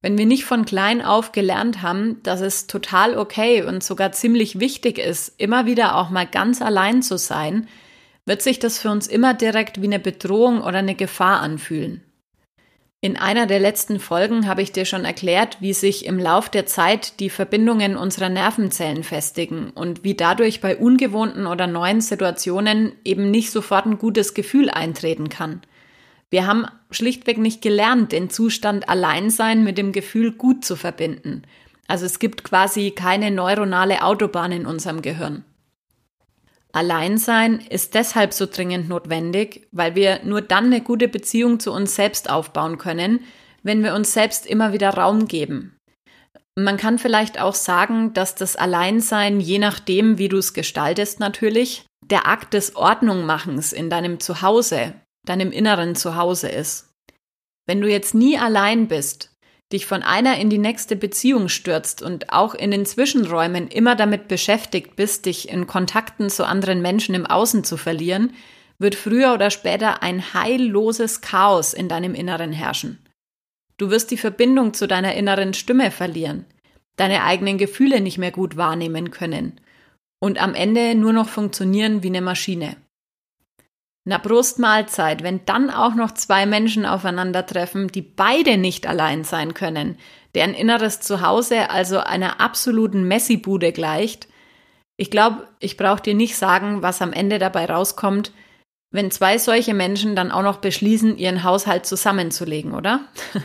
Wenn 0.00 0.18
wir 0.18 0.26
nicht 0.26 0.44
von 0.44 0.64
klein 0.64 1.02
auf 1.02 1.32
gelernt 1.32 1.82
haben, 1.82 2.22
dass 2.22 2.40
es 2.40 2.66
total 2.66 3.16
okay 3.16 3.62
und 3.62 3.82
sogar 3.82 4.12
ziemlich 4.12 4.60
wichtig 4.60 4.98
ist, 4.98 5.34
immer 5.38 5.66
wieder 5.66 5.96
auch 5.96 6.10
mal 6.10 6.26
ganz 6.26 6.60
allein 6.60 7.02
zu 7.02 7.16
sein, 7.16 7.68
wird 8.26 8.42
sich 8.42 8.58
das 8.58 8.78
für 8.78 8.90
uns 8.90 9.06
immer 9.06 9.34
direkt 9.34 9.80
wie 9.80 9.86
eine 9.86 9.98
Bedrohung 9.98 10.62
oder 10.62 10.78
eine 10.78 10.94
Gefahr 10.94 11.40
anfühlen. 11.40 12.02
In 13.04 13.18
einer 13.18 13.46
der 13.46 13.60
letzten 13.60 14.00
Folgen 14.00 14.46
habe 14.46 14.62
ich 14.62 14.72
dir 14.72 14.86
schon 14.86 15.04
erklärt, 15.04 15.58
wie 15.60 15.74
sich 15.74 16.06
im 16.06 16.18
Lauf 16.18 16.48
der 16.48 16.64
Zeit 16.64 17.20
die 17.20 17.28
Verbindungen 17.28 17.98
unserer 17.98 18.30
Nervenzellen 18.30 19.04
festigen 19.04 19.68
und 19.68 20.04
wie 20.04 20.14
dadurch 20.14 20.62
bei 20.62 20.74
ungewohnten 20.74 21.46
oder 21.46 21.66
neuen 21.66 22.00
Situationen 22.00 22.92
eben 23.04 23.30
nicht 23.30 23.50
sofort 23.50 23.84
ein 23.84 23.98
gutes 23.98 24.32
Gefühl 24.32 24.70
eintreten 24.70 25.28
kann. 25.28 25.60
Wir 26.30 26.46
haben 26.46 26.64
schlichtweg 26.90 27.36
nicht 27.36 27.60
gelernt, 27.60 28.10
den 28.12 28.30
Zustand 28.30 28.88
Alleinsein 28.88 29.64
mit 29.64 29.76
dem 29.76 29.92
Gefühl 29.92 30.32
gut 30.32 30.64
zu 30.64 30.74
verbinden. 30.74 31.42
Also 31.86 32.06
es 32.06 32.18
gibt 32.18 32.42
quasi 32.42 32.90
keine 32.90 33.30
neuronale 33.30 34.02
Autobahn 34.02 34.50
in 34.50 34.64
unserem 34.64 35.02
Gehirn. 35.02 35.44
Alleinsein 36.74 37.60
ist 37.60 37.94
deshalb 37.94 38.32
so 38.32 38.46
dringend 38.46 38.88
notwendig, 38.88 39.68
weil 39.70 39.94
wir 39.94 40.24
nur 40.24 40.42
dann 40.42 40.66
eine 40.66 40.80
gute 40.80 41.06
Beziehung 41.06 41.60
zu 41.60 41.72
uns 41.72 41.94
selbst 41.94 42.28
aufbauen 42.28 42.78
können, 42.78 43.20
wenn 43.62 43.84
wir 43.84 43.94
uns 43.94 44.12
selbst 44.12 44.44
immer 44.44 44.72
wieder 44.72 44.90
Raum 44.90 45.28
geben. 45.28 45.76
Man 46.56 46.76
kann 46.76 46.98
vielleicht 46.98 47.40
auch 47.40 47.54
sagen, 47.54 48.12
dass 48.12 48.34
das 48.34 48.56
Alleinsein, 48.56 49.40
je 49.40 49.58
nachdem, 49.58 50.18
wie 50.18 50.28
du 50.28 50.38
es 50.38 50.52
gestaltest 50.52 51.20
natürlich, 51.20 51.86
der 52.04 52.26
Akt 52.26 52.54
des 52.54 52.74
Ordnungmachens 52.74 53.72
in 53.72 53.88
deinem 53.88 54.18
Zuhause, 54.18 54.94
deinem 55.26 55.52
inneren 55.52 55.94
Zuhause 55.94 56.48
ist. 56.48 56.90
Wenn 57.66 57.80
du 57.80 57.88
jetzt 57.88 58.14
nie 58.14 58.36
allein 58.36 58.88
bist, 58.88 59.33
dich 59.72 59.86
von 59.86 60.02
einer 60.02 60.38
in 60.38 60.50
die 60.50 60.58
nächste 60.58 60.96
Beziehung 60.96 61.48
stürzt 61.48 62.02
und 62.02 62.32
auch 62.32 62.54
in 62.54 62.70
den 62.70 62.86
Zwischenräumen 62.86 63.68
immer 63.68 63.96
damit 63.96 64.28
beschäftigt 64.28 64.96
bist, 64.96 65.26
dich 65.26 65.48
in 65.48 65.66
Kontakten 65.66 66.30
zu 66.30 66.46
anderen 66.46 66.82
Menschen 66.82 67.14
im 67.14 67.26
Außen 67.26 67.64
zu 67.64 67.76
verlieren, 67.76 68.34
wird 68.78 68.94
früher 68.94 69.32
oder 69.34 69.50
später 69.50 70.02
ein 70.02 70.34
heilloses 70.34 71.20
Chaos 71.20 71.74
in 71.74 71.88
deinem 71.88 72.14
Inneren 72.14 72.52
herrschen. 72.52 72.98
Du 73.76 73.90
wirst 73.90 74.10
die 74.10 74.16
Verbindung 74.16 74.74
zu 74.74 74.86
deiner 74.86 75.14
inneren 75.14 75.54
Stimme 75.54 75.90
verlieren, 75.90 76.44
deine 76.96 77.24
eigenen 77.24 77.58
Gefühle 77.58 78.00
nicht 78.00 78.18
mehr 78.18 78.30
gut 78.30 78.56
wahrnehmen 78.56 79.10
können 79.10 79.60
und 80.20 80.40
am 80.40 80.54
Ende 80.54 80.94
nur 80.94 81.12
noch 81.12 81.28
funktionieren 81.28 82.02
wie 82.02 82.08
eine 82.08 82.20
Maschine 82.20 82.76
einer 84.06 84.18
Brustmahlzeit, 84.18 85.22
wenn 85.22 85.46
dann 85.46 85.70
auch 85.70 85.94
noch 85.94 86.12
zwei 86.12 86.44
Menschen 86.46 86.84
aufeinandertreffen, 86.84 87.88
die 87.88 88.02
beide 88.02 88.58
nicht 88.58 88.86
allein 88.86 89.24
sein 89.24 89.54
können, 89.54 89.96
deren 90.34 90.52
inneres 90.52 91.00
Zuhause 91.00 91.70
also 91.70 91.98
einer 92.00 92.40
absoluten 92.40 93.08
Messibude 93.08 93.72
gleicht, 93.72 94.28
ich 94.96 95.10
glaube, 95.10 95.48
ich 95.58 95.76
brauche 95.76 96.02
dir 96.02 96.14
nicht 96.14 96.36
sagen, 96.36 96.82
was 96.82 97.02
am 97.02 97.12
Ende 97.12 97.38
dabei 97.38 97.64
rauskommt, 97.66 98.32
wenn 98.90 99.10
zwei 99.10 99.38
solche 99.38 99.74
Menschen 99.74 100.14
dann 100.14 100.30
auch 100.30 100.42
noch 100.42 100.58
beschließen, 100.58 101.18
ihren 101.18 101.42
Haushalt 101.42 101.86
zusammenzulegen, 101.86 102.74
oder? 102.74 103.00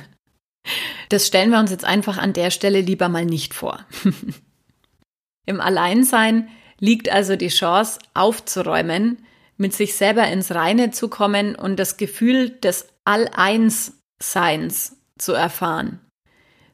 Das 1.08 1.26
stellen 1.26 1.50
wir 1.50 1.58
uns 1.58 1.72
jetzt 1.72 1.86
einfach 1.86 2.20
an 2.20 2.34
der 2.34 2.52
Stelle 2.52 2.82
lieber 2.82 3.10
mal 3.10 3.26
nicht 3.26 3.56
vor. 3.56 3.80
Im 5.48 5.62
Alleinsein 5.62 6.50
liegt 6.80 7.10
also 7.10 7.36
die 7.38 7.48
Chance, 7.48 7.98
aufzuräumen, 8.14 9.26
mit 9.60 9.74
sich 9.74 9.96
selber 9.96 10.26
ins 10.28 10.52
Reine 10.52 10.90
zu 10.90 11.10
kommen 11.10 11.54
und 11.54 11.78
das 11.78 11.98
Gefühl 11.98 12.50
des 12.50 12.88
All-Eins-Seins 13.04 14.96
zu 15.18 15.34
erfahren. 15.34 16.00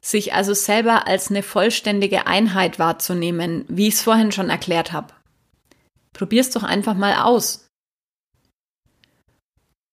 Sich 0.02 0.34
also 0.34 0.54
selber 0.54 1.08
als 1.08 1.32
eine 1.32 1.42
vollständige 1.42 2.28
Einheit 2.28 2.78
wahrzunehmen, 2.78 3.66
wie 3.68 3.88
ich 3.88 3.96
es 3.96 4.04
vorhin 4.04 4.32
schon 4.32 4.52
erklärt 4.52 4.92
habe. 4.92 5.14
Probier's 6.14 6.52
doch 6.52 6.62
einfach 6.62 6.94
mal 6.94 7.16
aus. 7.24 7.68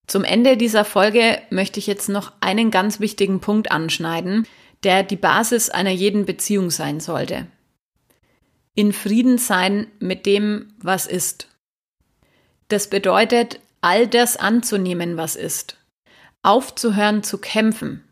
Zum 0.06 0.24
Ende 0.24 0.58
dieser 0.58 0.84
Folge 0.84 1.40
möchte 1.48 1.78
ich 1.80 1.86
jetzt 1.86 2.10
noch 2.10 2.32
einen 2.40 2.70
ganz 2.70 3.00
wichtigen 3.00 3.40
Punkt 3.40 3.72
anschneiden, 3.72 4.46
der 4.82 5.02
die 5.02 5.16
Basis 5.16 5.70
einer 5.70 5.90
jeden 5.90 6.26
Beziehung 6.26 6.70
sein 6.70 7.00
sollte. 7.00 7.46
In 8.74 8.92
Frieden 8.92 9.38
sein 9.38 9.86
mit 9.98 10.26
dem, 10.26 10.74
was 10.78 11.06
ist. 11.06 11.48
Das 12.72 12.88
bedeutet, 12.88 13.60
all 13.82 14.06
das 14.06 14.38
anzunehmen, 14.38 15.18
was 15.18 15.36
ist. 15.36 15.76
Aufzuhören 16.42 17.22
zu 17.22 17.36
kämpfen. 17.36 18.02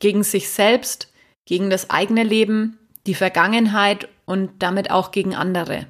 Gegen 0.00 0.24
sich 0.24 0.50
selbst, 0.50 1.12
gegen 1.46 1.70
das 1.70 1.88
eigene 1.88 2.24
Leben, 2.24 2.80
die 3.06 3.14
Vergangenheit 3.14 4.08
und 4.24 4.60
damit 4.60 4.90
auch 4.90 5.12
gegen 5.12 5.36
andere. 5.36 5.86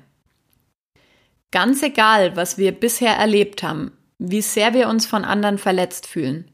Ganz 1.52 1.82
egal, 1.82 2.36
was 2.36 2.58
wir 2.58 2.72
bisher 2.72 3.16
erlebt 3.16 3.62
haben, 3.62 3.96
wie 4.18 4.42
sehr 4.42 4.74
wir 4.74 4.90
uns 4.90 5.06
von 5.06 5.24
anderen 5.24 5.56
verletzt 5.56 6.06
fühlen. 6.06 6.50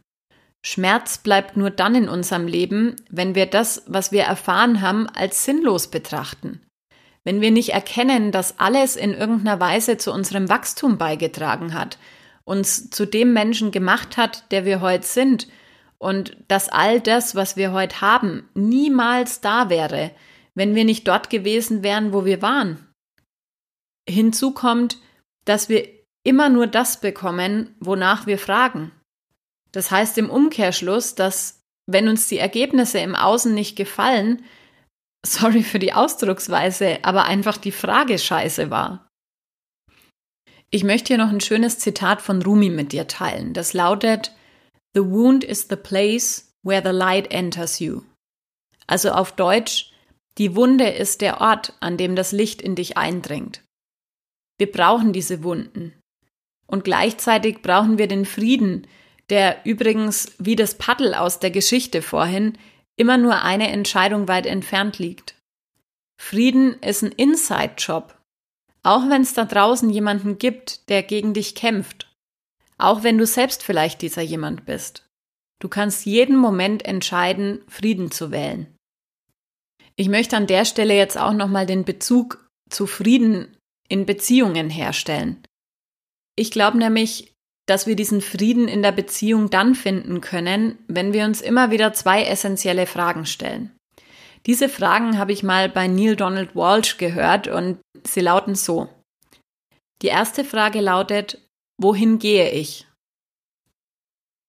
Schmerz 0.65 1.19
bleibt 1.19 1.57
nur 1.57 1.71
dann 1.71 1.97
in 1.97 2.09
unserem 2.09 2.47
Leben, 2.47 2.95
wenn 3.11 3.35
wir 3.35 3.47
das, 3.47 3.83
was 3.89 4.13
wir 4.13 4.23
erfahren 4.23 4.81
haben, 4.81 5.09
als 5.09 5.45
sinnlos 5.45 5.89
betrachten 5.89 6.61
wenn 7.25 7.41
wir 7.41 7.51
nicht 7.51 7.71
erkennen, 7.71 8.33
dass 8.33 8.59
alles 8.59 8.97
in 8.97 9.15
irgendeiner 9.15 9.61
Weise 9.61 9.97
zu 9.97 10.13
unserem 10.13 10.49
Wachstum 10.49 10.99
beigetragen 10.99 11.75
hat, 11.75 11.99
uns 12.45 12.91
zu 12.91 13.07
dem 13.07 13.33
Menschen 13.33 13.71
gemacht 13.71 14.17
hat, 14.17 14.51
der 14.51 14.65
wir 14.65 14.81
heute 14.81 15.07
sind, 15.07 15.49
und 15.99 16.37
dass 16.47 16.69
all 16.69 17.01
das, 17.01 17.35
was 17.35 17.57
wir 17.57 17.73
heute 17.73 18.01
haben, 18.01 18.49
niemals 18.55 19.41
da 19.41 19.69
wäre, 19.69 20.13
wenn 20.55 20.75
wir 20.75 20.85
nicht 20.85 21.07
dort 21.09 21.29
gewesen 21.29 21.83
wären, 21.83 22.13
wo 22.13 22.25
wir 22.25 22.41
waren. 22.41 22.87
Hinzu 24.09 24.53
kommt, 24.53 24.99
dass 25.45 25.69
wir 25.69 25.89
immer 26.23 26.49
nur 26.49 26.67
das 26.67 27.01
bekommen, 27.01 27.75
wonach 27.81 28.27
wir 28.27 28.39
fragen. 28.39 28.93
Das 29.73 29.91
heißt 29.91 30.19
im 30.19 30.31
Umkehrschluss, 30.31 31.15
dass 31.15 31.63
wenn 31.87 32.09
uns 32.09 32.29
die 32.29 32.39
Ergebnisse 32.39 32.99
im 32.99 33.15
Außen 33.15 33.53
nicht 33.53 33.77
gefallen, 33.77 34.45
sorry 35.25 35.63
für 35.63 35.79
die 35.79 35.93
Ausdrucksweise, 35.93 36.99
aber 37.03 37.25
einfach 37.25 37.57
die 37.57 37.73
Frage 37.73 38.19
scheiße 38.19 38.71
war. 38.71 39.09
Ich 40.71 40.85
möchte 40.85 41.09
hier 41.09 41.19
noch 41.19 41.33
ein 41.33 41.41
schönes 41.41 41.79
Zitat 41.79 42.21
von 42.21 42.43
Rumi 42.43 42.69
mit 42.69 42.93
dir 42.93 43.07
teilen. 43.07 43.55
Das 43.55 43.73
lautet, 43.73 44.33
The 44.95 45.05
wound 45.05 45.45
is 45.45 45.67
the 45.69 45.77
place 45.77 46.53
where 46.63 46.83
the 46.83 46.97
light 46.97 47.31
enters 47.33 47.79
you. 47.79 48.03
Also 48.87 49.11
auf 49.13 49.33
Deutsch, 49.33 49.93
die 50.39 50.55
Wunde 50.55 50.89
ist 50.89 51.21
der 51.21 51.41
Ort, 51.41 51.75
an 51.81 51.97
dem 51.97 52.17
das 52.17 52.33
Licht 52.33 52.63
in 52.63 52.75
dich 52.75 52.97
eindringt. 52.97 53.63
Wir 54.59 54.71
brauchen 54.71 55.13
diese 55.13 55.43
Wunden. 55.43 55.95
Und 56.67 56.85
gleichzeitig 56.85 57.63
brauchen 57.63 57.99
wir 57.99 58.09
den 58.09 58.25
Frieden, 58.25 58.87
der 59.31 59.65
übrigens 59.65 60.33
wie 60.39 60.57
das 60.57 60.77
Paddel 60.77 61.15
aus 61.15 61.39
der 61.39 61.51
Geschichte 61.51 62.03
vorhin 62.03 62.59
immer 62.99 63.17
nur 63.17 63.43
eine 63.43 63.69
Entscheidung 63.69 64.29
weit 64.29 64.47
entfernt 64.47 64.99
liegt. 64.99 65.35
Frieden 66.21 66.75
ist 66.83 67.03
ein 67.03 67.13
Inside-Job. 67.13 68.19
Auch 68.83 69.09
wenn 69.09 69.23
es 69.23 69.35
da 69.35 69.45
draußen 69.45 69.89
jemanden 69.89 70.39
gibt, 70.39 70.89
der 70.89 71.03
gegen 71.03 71.33
dich 71.33 71.55
kämpft. 71.55 72.13
Auch 72.77 73.03
wenn 73.03 73.19
du 73.19 73.27
selbst 73.27 73.63
vielleicht 73.63 74.03
dieser 74.03 74.23
jemand 74.23 74.67
bist. 74.67 75.09
Du 75.61 75.69
kannst 75.69 76.07
jeden 76.07 76.37
Moment 76.37 76.85
entscheiden, 76.85 77.61
Frieden 77.69 78.11
zu 78.11 78.31
wählen. 78.31 78.75
Ich 79.97 80.09
möchte 80.09 80.37
an 80.37 80.47
der 80.47 80.65
Stelle 80.65 80.95
jetzt 80.95 81.19
auch 81.19 81.33
nochmal 81.33 81.67
den 81.67 81.85
Bezug 81.85 82.49
zu 82.71 82.87
Frieden 82.87 83.57
in 83.89 84.07
Beziehungen 84.07 84.71
herstellen. 84.71 85.43
Ich 86.37 86.53
glaube 86.53 86.79
nämlich, 86.79 87.35
dass 87.69 87.87
wir 87.87 87.97
diesen 87.97 88.23
Frieden 88.23 88.67
in 88.67 88.83
der 88.83 88.93
Beziehung 88.93 89.51
dann 89.51 89.75
finden 89.75 90.23
können, 90.23 90.79
wenn 90.89 91.13
wir 91.13 91.27
uns 91.27 91.43
immer 91.43 91.71
wieder 91.71 91.93
zwei 91.93 92.25
essentielle 92.25 92.87
Fragen 92.87 93.27
stellen. 93.27 93.77
Diese 94.47 94.71
Fragen 94.71 95.19
habe 95.19 95.33
ich 95.33 95.43
mal 95.43 95.69
bei 95.69 95.87
Neil 95.87 96.17
Donald 96.17 96.57
Walsh 96.57 96.97
gehört 96.97 97.47
und 97.47 97.79
sie 98.07 98.21
lauten 98.21 98.55
so. 98.55 98.89
Die 100.01 100.07
erste 100.07 100.45
Frage 100.45 100.81
lautet, 100.81 101.47
wohin 101.79 102.19
gehe 102.19 102.51
ich? 102.51 102.87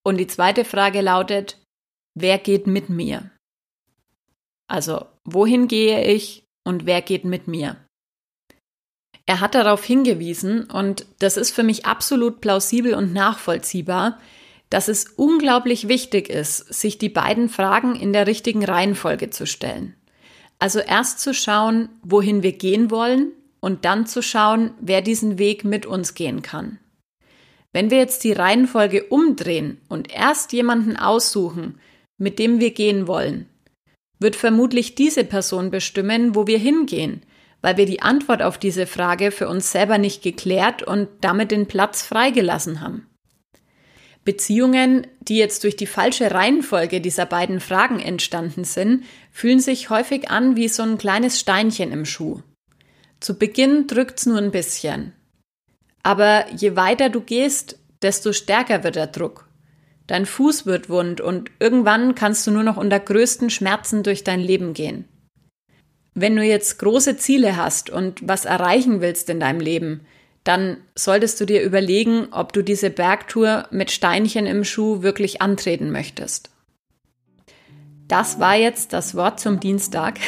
Und 0.05 0.15
die 0.15 0.27
zweite 0.27 0.63
Frage 0.63 1.01
lautet, 1.01 1.61
wer 2.17 2.37
geht 2.37 2.67
mit 2.67 2.89
mir? 2.89 3.31
Also, 4.69 5.07
wohin 5.27 5.67
gehe 5.67 6.05
ich 6.05 6.45
und 6.65 6.85
wer 6.85 7.01
geht 7.01 7.25
mit 7.25 7.49
mir? 7.49 7.85
Er 9.29 9.41
hat 9.41 9.53
darauf 9.53 9.85
hingewiesen, 9.85 10.63
und 10.63 11.05
das 11.19 11.37
ist 11.37 11.51
für 11.51 11.61
mich 11.61 11.85
absolut 11.85 12.41
plausibel 12.41 12.95
und 12.95 13.13
nachvollziehbar, 13.13 14.17
dass 14.71 14.87
es 14.87 15.05
unglaublich 15.17 15.87
wichtig 15.87 16.29
ist, 16.29 16.73
sich 16.73 16.97
die 16.97 17.09
beiden 17.09 17.47
Fragen 17.47 17.95
in 17.95 18.11
der 18.11 18.25
richtigen 18.25 18.65
Reihenfolge 18.65 19.29
zu 19.29 19.45
stellen. 19.45 19.93
Also 20.57 20.79
erst 20.79 21.19
zu 21.19 21.35
schauen, 21.35 21.89
wohin 22.01 22.41
wir 22.41 22.53
gehen 22.53 22.89
wollen 22.89 23.31
und 23.59 23.85
dann 23.85 24.07
zu 24.07 24.23
schauen, 24.23 24.71
wer 24.81 25.03
diesen 25.03 25.37
Weg 25.37 25.63
mit 25.63 25.85
uns 25.85 26.15
gehen 26.15 26.41
kann. 26.41 26.79
Wenn 27.71 27.91
wir 27.91 27.99
jetzt 27.99 28.23
die 28.23 28.33
Reihenfolge 28.33 29.03
umdrehen 29.09 29.79
und 29.89 30.11
erst 30.11 30.53
jemanden 30.53 30.97
aussuchen, 30.97 31.79
mit 32.17 32.39
dem 32.39 32.59
wir 32.59 32.71
gehen 32.71 33.05
wollen, 33.05 33.45
wird 34.17 34.35
vermutlich 34.35 34.95
diese 34.95 35.23
Person 35.23 35.69
bestimmen, 35.69 36.33
wo 36.33 36.47
wir 36.47 36.57
hingehen, 36.57 37.21
weil 37.61 37.77
wir 37.77 37.85
die 37.85 38.01
Antwort 38.01 38.41
auf 38.41 38.57
diese 38.57 38.87
Frage 38.87 39.31
für 39.31 39.47
uns 39.47 39.71
selber 39.71 39.97
nicht 39.97 40.21
geklärt 40.21 40.83
und 40.83 41.09
damit 41.21 41.51
den 41.51 41.67
Platz 41.67 42.01
freigelassen 42.01 42.81
haben. 42.81 43.05
Beziehungen, 44.25 45.07
die 45.21 45.37
jetzt 45.37 45.63
durch 45.63 45.75
die 45.75 45.87
falsche 45.87 46.31
Reihenfolge 46.31 47.01
dieser 47.01 47.25
beiden 47.25 47.59
Fragen 47.59 47.99
entstanden 47.99 48.63
sind, 48.63 49.05
fühlen 49.31 49.59
sich 49.59 49.89
häufig 49.89 50.29
an 50.29 50.55
wie 50.55 50.67
so 50.67 50.83
ein 50.83 50.97
kleines 50.97 51.39
Steinchen 51.39 51.91
im 51.91 52.05
Schuh. 52.05 52.41
Zu 53.19 53.37
Beginn 53.37 53.87
drückt's 53.87 54.25
nur 54.25 54.37
ein 54.37 54.51
bisschen. 54.51 55.13
Aber 56.03 56.45
je 56.55 56.75
weiter 56.75 57.09
du 57.09 57.21
gehst, 57.21 57.79
desto 58.01 58.31
stärker 58.33 58.83
wird 58.83 58.95
der 58.95 59.07
Druck. 59.07 59.49
Dein 60.07 60.25
Fuß 60.25 60.65
wird 60.65 60.89
wund 60.89 61.21
und 61.21 61.51
irgendwann 61.59 62.15
kannst 62.15 62.47
du 62.47 62.51
nur 62.51 62.63
noch 62.63 62.77
unter 62.77 62.99
größten 62.99 63.49
Schmerzen 63.49 64.03
durch 64.03 64.23
dein 64.23 64.39
Leben 64.39 64.73
gehen. 64.73 65.05
Wenn 66.21 66.35
du 66.35 66.43
jetzt 66.43 66.79
große 66.79 67.15
Ziele 67.15 67.55
hast 67.55 67.89
und 67.89 68.27
was 68.27 68.43
erreichen 68.43 68.99
willst 68.99 69.29
in 69.29 69.39
deinem 69.39 69.61
Leben, 69.61 70.01
dann 70.43 70.75
solltest 70.93 71.39
du 71.39 71.45
dir 71.45 71.61
überlegen, 71.61 72.27
ob 72.31 72.51
du 72.51 72.61
diese 72.61 72.89
Bergtour 72.89 73.67
mit 73.71 73.89
Steinchen 73.89 74.45
im 74.45 74.65
Schuh 74.65 75.01
wirklich 75.01 75.41
antreten 75.41 75.91
möchtest. 75.91 76.49
Das 78.09 78.37
war 78.37 78.57
jetzt 78.57 78.91
das 78.91 79.15
Wort 79.15 79.39
zum 79.39 79.61
Dienstag. 79.61 80.19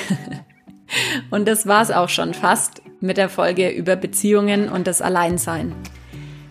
Und 1.30 1.46
das 1.46 1.68
war 1.68 1.82
es 1.82 1.92
auch 1.92 2.08
schon 2.08 2.34
fast 2.34 2.82
mit 3.02 3.18
der 3.18 3.28
Folge 3.28 3.70
über 3.70 3.98
Beziehungen 3.98 4.70
und 4.70 4.88
das 4.88 5.02
Alleinsein. 5.02 5.74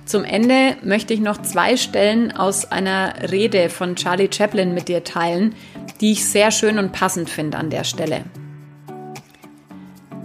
Zum 0.04 0.24
Ende 0.24 0.76
möchte 0.82 1.14
ich 1.14 1.20
noch 1.20 1.40
zwei 1.40 1.76
Stellen 1.76 2.32
aus 2.32 2.70
einer 2.70 3.30
Rede 3.30 3.68
von 3.68 3.96
Charlie 3.96 4.30
Chaplin 4.32 4.74
mit 4.74 4.88
dir 4.88 5.04
teilen, 5.04 5.54
die 6.00 6.12
ich 6.12 6.26
sehr 6.26 6.50
schön 6.50 6.78
und 6.78 6.92
passend 6.92 7.30
finde 7.30 7.58
an 7.58 7.70
der 7.70 7.84
Stelle. 7.84 8.24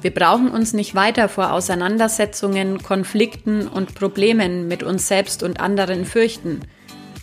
Wir 0.00 0.14
brauchen 0.14 0.50
uns 0.50 0.74
nicht 0.74 0.94
weiter 0.94 1.28
vor 1.28 1.52
Auseinandersetzungen, 1.52 2.82
Konflikten 2.82 3.66
und 3.66 3.96
Problemen 3.96 4.68
mit 4.68 4.84
uns 4.84 5.08
selbst 5.08 5.42
und 5.42 5.58
anderen 5.58 6.04
fürchten, 6.04 6.60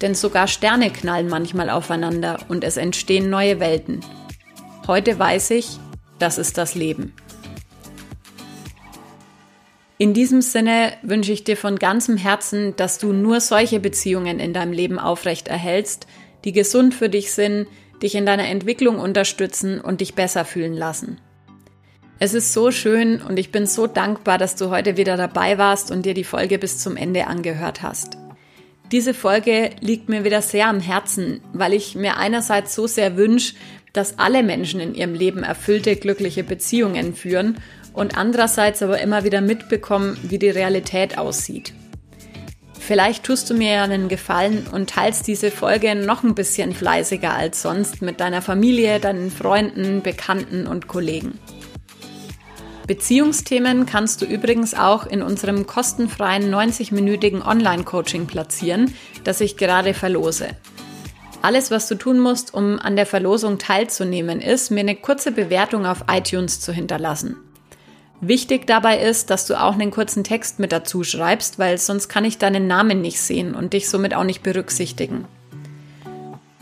denn 0.02 0.14
sogar 0.14 0.48
Sterne 0.48 0.92
knallen 0.92 1.30
manchmal 1.30 1.70
aufeinander 1.70 2.40
und 2.50 2.66
es 2.66 2.76
entstehen 2.76 3.30
neue 3.30 3.62
Welten. 3.62 4.02
Heute 4.88 5.18
weiß 5.18 5.52
ich, 5.52 5.80
das 6.20 6.38
ist 6.38 6.58
das 6.58 6.76
Leben. 6.76 7.14
In 9.98 10.14
diesem 10.14 10.42
Sinne 10.42 10.92
wünsche 11.02 11.32
ich 11.32 11.46
dir 11.46 11.56
von 11.56 11.80
ganzem 11.80 12.18
Herzen, 12.18 12.76
dass 12.76 12.98
du 12.98 13.14
nur 13.14 13.40
solche 13.40 13.80
Beziehungen 13.80 14.42
in 14.42 14.52
deinem 14.52 14.74
Leben 14.74 15.00
aufrecht 15.00 15.48
erhältst, 15.48 16.08
die 16.44 16.52
gesund 16.52 16.94
für 16.94 17.08
dich 17.08 17.32
sind, 17.32 17.68
dich 18.04 18.16
in 18.16 18.26
deiner 18.26 18.50
Entwicklung 18.50 19.00
unterstützen 19.00 19.80
und 19.80 20.02
dich 20.02 20.14
besser 20.14 20.44
fühlen 20.44 20.74
lassen. 20.74 21.22
Es 22.18 22.34
ist 22.34 22.54
so 22.54 22.72
schön 22.72 23.22
und 23.22 23.38
ich 23.38 23.52
bin 23.52 23.68
so 23.68 23.88
dankbar, 23.88 24.38
dass 24.38 24.56
du 24.56 24.70
heute 24.70 24.96
wieder 24.96 25.18
dabei 25.18 25.58
warst 25.58 25.92
und 25.92 26.06
dir 26.06 26.14
die 26.14 26.24
Folge 26.24 26.58
bis 26.58 26.80
zum 26.80 26.96
Ende 26.96 27.28
angehört 27.28 27.82
hast. 27.82 28.18
Diese 28.92 29.14
Folge 29.14 29.72
liegt 29.82 30.08
mir 30.08 30.24
wieder 30.24 30.42
sehr 30.42 30.68
am 30.68 30.80
Herzen, 30.80 31.42
weil 31.52 31.74
ich 31.74 31.96
mir 31.96 32.16
einerseits 32.16 32.74
so 32.74 32.88
sehr 32.88 33.18
wünsche, 33.18 33.56
dass 33.92 34.18
alle 34.18 34.44
Menschen 34.44 34.80
in 34.80 34.96
ihrem 34.96 35.14
Leben 35.14 35.44
erfüllte, 35.44 35.98
glückliche 35.98 36.44
Beziehungen 36.44 37.16
führen 37.16 37.58
und 37.92 38.18
andererseits 38.18 38.82
aber 38.82 39.02
immer 39.02 39.26
wieder 39.26 39.42
mitbekommen, 39.42 40.18
wie 40.24 40.40
die 40.40 40.50
Realität 40.50 41.18
aussieht. 41.18 41.74
Vielleicht 42.80 43.26
tust 43.26 43.50
du 43.50 43.56
mir 43.56 43.74
ja 43.74 43.84
einen 43.84 44.08
Gefallen 44.08 44.68
und 44.72 44.90
teilst 44.90 45.28
diese 45.28 45.52
Folge 45.52 45.96
noch 45.96 46.24
ein 46.24 46.36
bisschen 46.36 46.74
fleißiger 46.74 47.34
als 47.34 47.62
sonst 47.62 48.02
mit 48.02 48.22
deiner 48.22 48.42
Familie, 48.42 49.00
deinen 49.00 49.32
Freunden, 49.32 50.02
Bekannten 50.02 50.68
und 50.68 50.88
Kollegen. 50.88 51.40
Beziehungsthemen 52.88 53.88
kannst 53.88 54.22
du 54.22 54.26
übrigens 54.26 54.76
auch 54.76 55.08
in 55.08 55.24
unserem 55.24 55.66
kostenfreien 55.66 56.54
90-minütigen 56.54 57.44
Online-Coaching 57.44 58.28
platzieren, 58.28 58.94
das 59.24 59.42
ich 59.42 59.58
gerade 59.58 59.96
verlose. 59.96 60.50
Alles, 61.42 61.72
was 61.72 61.88
du 61.88 61.96
tun 61.96 62.20
musst, 62.20 62.54
um 62.54 62.80
an 62.80 62.96
der 62.96 63.06
Verlosung 63.06 63.58
teilzunehmen, 63.58 64.40
ist, 64.40 64.70
mir 64.70 64.82
eine 64.82 64.96
kurze 64.96 65.32
Bewertung 65.32 65.86
auf 65.86 66.06
iTunes 66.12 66.60
zu 66.60 66.74
hinterlassen. 66.74 67.38
Wichtig 68.22 68.66
dabei 68.68 69.00
ist, 69.00 69.30
dass 69.30 69.46
du 69.46 69.60
auch 69.60 69.74
einen 69.74 69.92
kurzen 69.92 70.24
Text 70.24 70.60
mit 70.60 70.72
dazu 70.72 71.04
schreibst, 71.04 71.60
weil 71.60 71.78
sonst 71.78 72.08
kann 72.08 72.26
ich 72.26 72.38
deinen 72.38 72.68
Namen 72.68 73.02
nicht 73.02 73.20
sehen 73.20 73.56
und 73.56 73.74
dich 73.74 73.90
somit 73.90 74.14
auch 74.14 74.24
nicht 74.24 74.44
berücksichtigen. 74.44 75.26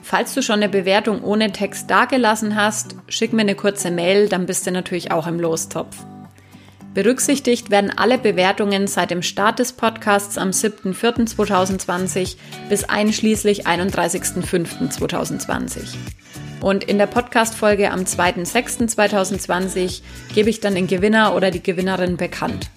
Falls 0.01 0.33
du 0.33 0.41
schon 0.41 0.55
eine 0.55 0.69
Bewertung 0.69 1.23
ohne 1.23 1.51
Text 1.51 1.89
dagelassen 1.89 2.55
hast, 2.55 2.95
schick 3.07 3.31
mir 3.31 3.41
eine 3.41 3.55
kurze 3.55 3.91
Mail, 3.91 4.27
dann 4.27 4.45
bist 4.45 4.67
du 4.67 4.71
natürlich 4.71 5.11
auch 5.11 5.27
im 5.27 5.39
Lostopf. 5.39 5.95
Berücksichtigt 6.93 7.71
werden 7.71 7.91
alle 7.95 8.17
Bewertungen 8.19 8.87
seit 8.87 9.09
dem 9.09 9.23
Start 9.23 9.59
des 9.59 9.71
Podcasts 9.73 10.37
am 10.37 10.51
7.4.2020 10.51 12.35
bis 12.69 12.83
einschließlich 12.83 13.65
31.05.2020. 13.65 15.95
Und 16.61 16.83
in 16.83 16.99
der 16.99 17.07
Podcast-Folge 17.07 17.89
am 17.91 18.01
2.06.2020 18.01 20.03
gebe 20.35 20.51
ich 20.51 20.59
dann 20.59 20.75
den 20.75 20.85
Gewinner 20.85 21.35
oder 21.35 21.49
die 21.49 21.63
Gewinnerin 21.63 22.15
bekannt. 22.15 22.69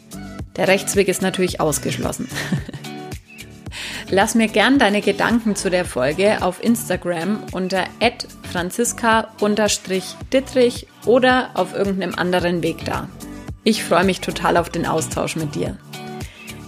Der 0.56 0.68
Rechtsweg 0.68 1.08
ist 1.08 1.20
natürlich 1.20 1.60
ausgeschlossen. 1.60 2.26
Lass 4.08 4.34
mir 4.34 4.48
gern 4.48 4.78
deine 4.78 5.02
Gedanken 5.02 5.56
zu 5.56 5.68
der 5.68 5.84
Folge 5.84 6.42
auf 6.42 6.64
Instagram 6.64 7.42
unter 7.52 7.84
franziska-dittrich 8.50 10.86
oder 11.04 11.50
auf 11.54 11.74
irgendeinem 11.74 12.14
anderen 12.14 12.62
Weg 12.62 12.82
da. 12.86 13.10
Ich 13.68 13.82
freue 13.82 14.04
mich 14.04 14.20
total 14.20 14.58
auf 14.58 14.70
den 14.70 14.86
Austausch 14.86 15.34
mit 15.34 15.56
dir. 15.56 15.76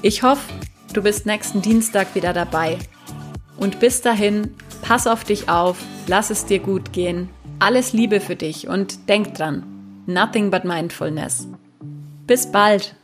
Ich 0.03 0.25
hoffe, 0.25 0.43
du 0.93 1.01
bist 1.01 1.27
nächsten 1.27 1.63
Dienstag 1.63 2.13
wieder 2.17 2.33
dabei. 2.33 2.77
Und 3.57 3.79
bis 3.79 4.01
dahin, 4.01 4.57
pass 4.83 5.07
auf 5.07 5.23
dich 5.23 5.49
auf, 5.49 5.79
lass 6.09 6.31
es 6.31 6.45
dir 6.45 6.59
gut 6.59 6.93
gehen. 6.93 7.29
Alles 7.61 7.93
Liebe 7.93 8.19
für 8.19 8.35
dich 8.35 8.67
und 8.67 9.09
denk 9.09 9.35
dran, 9.35 9.63
nothing 10.07 10.51
but 10.51 10.65
mindfulness. 10.65 11.47
Bis 12.27 12.51
bald! 12.51 12.97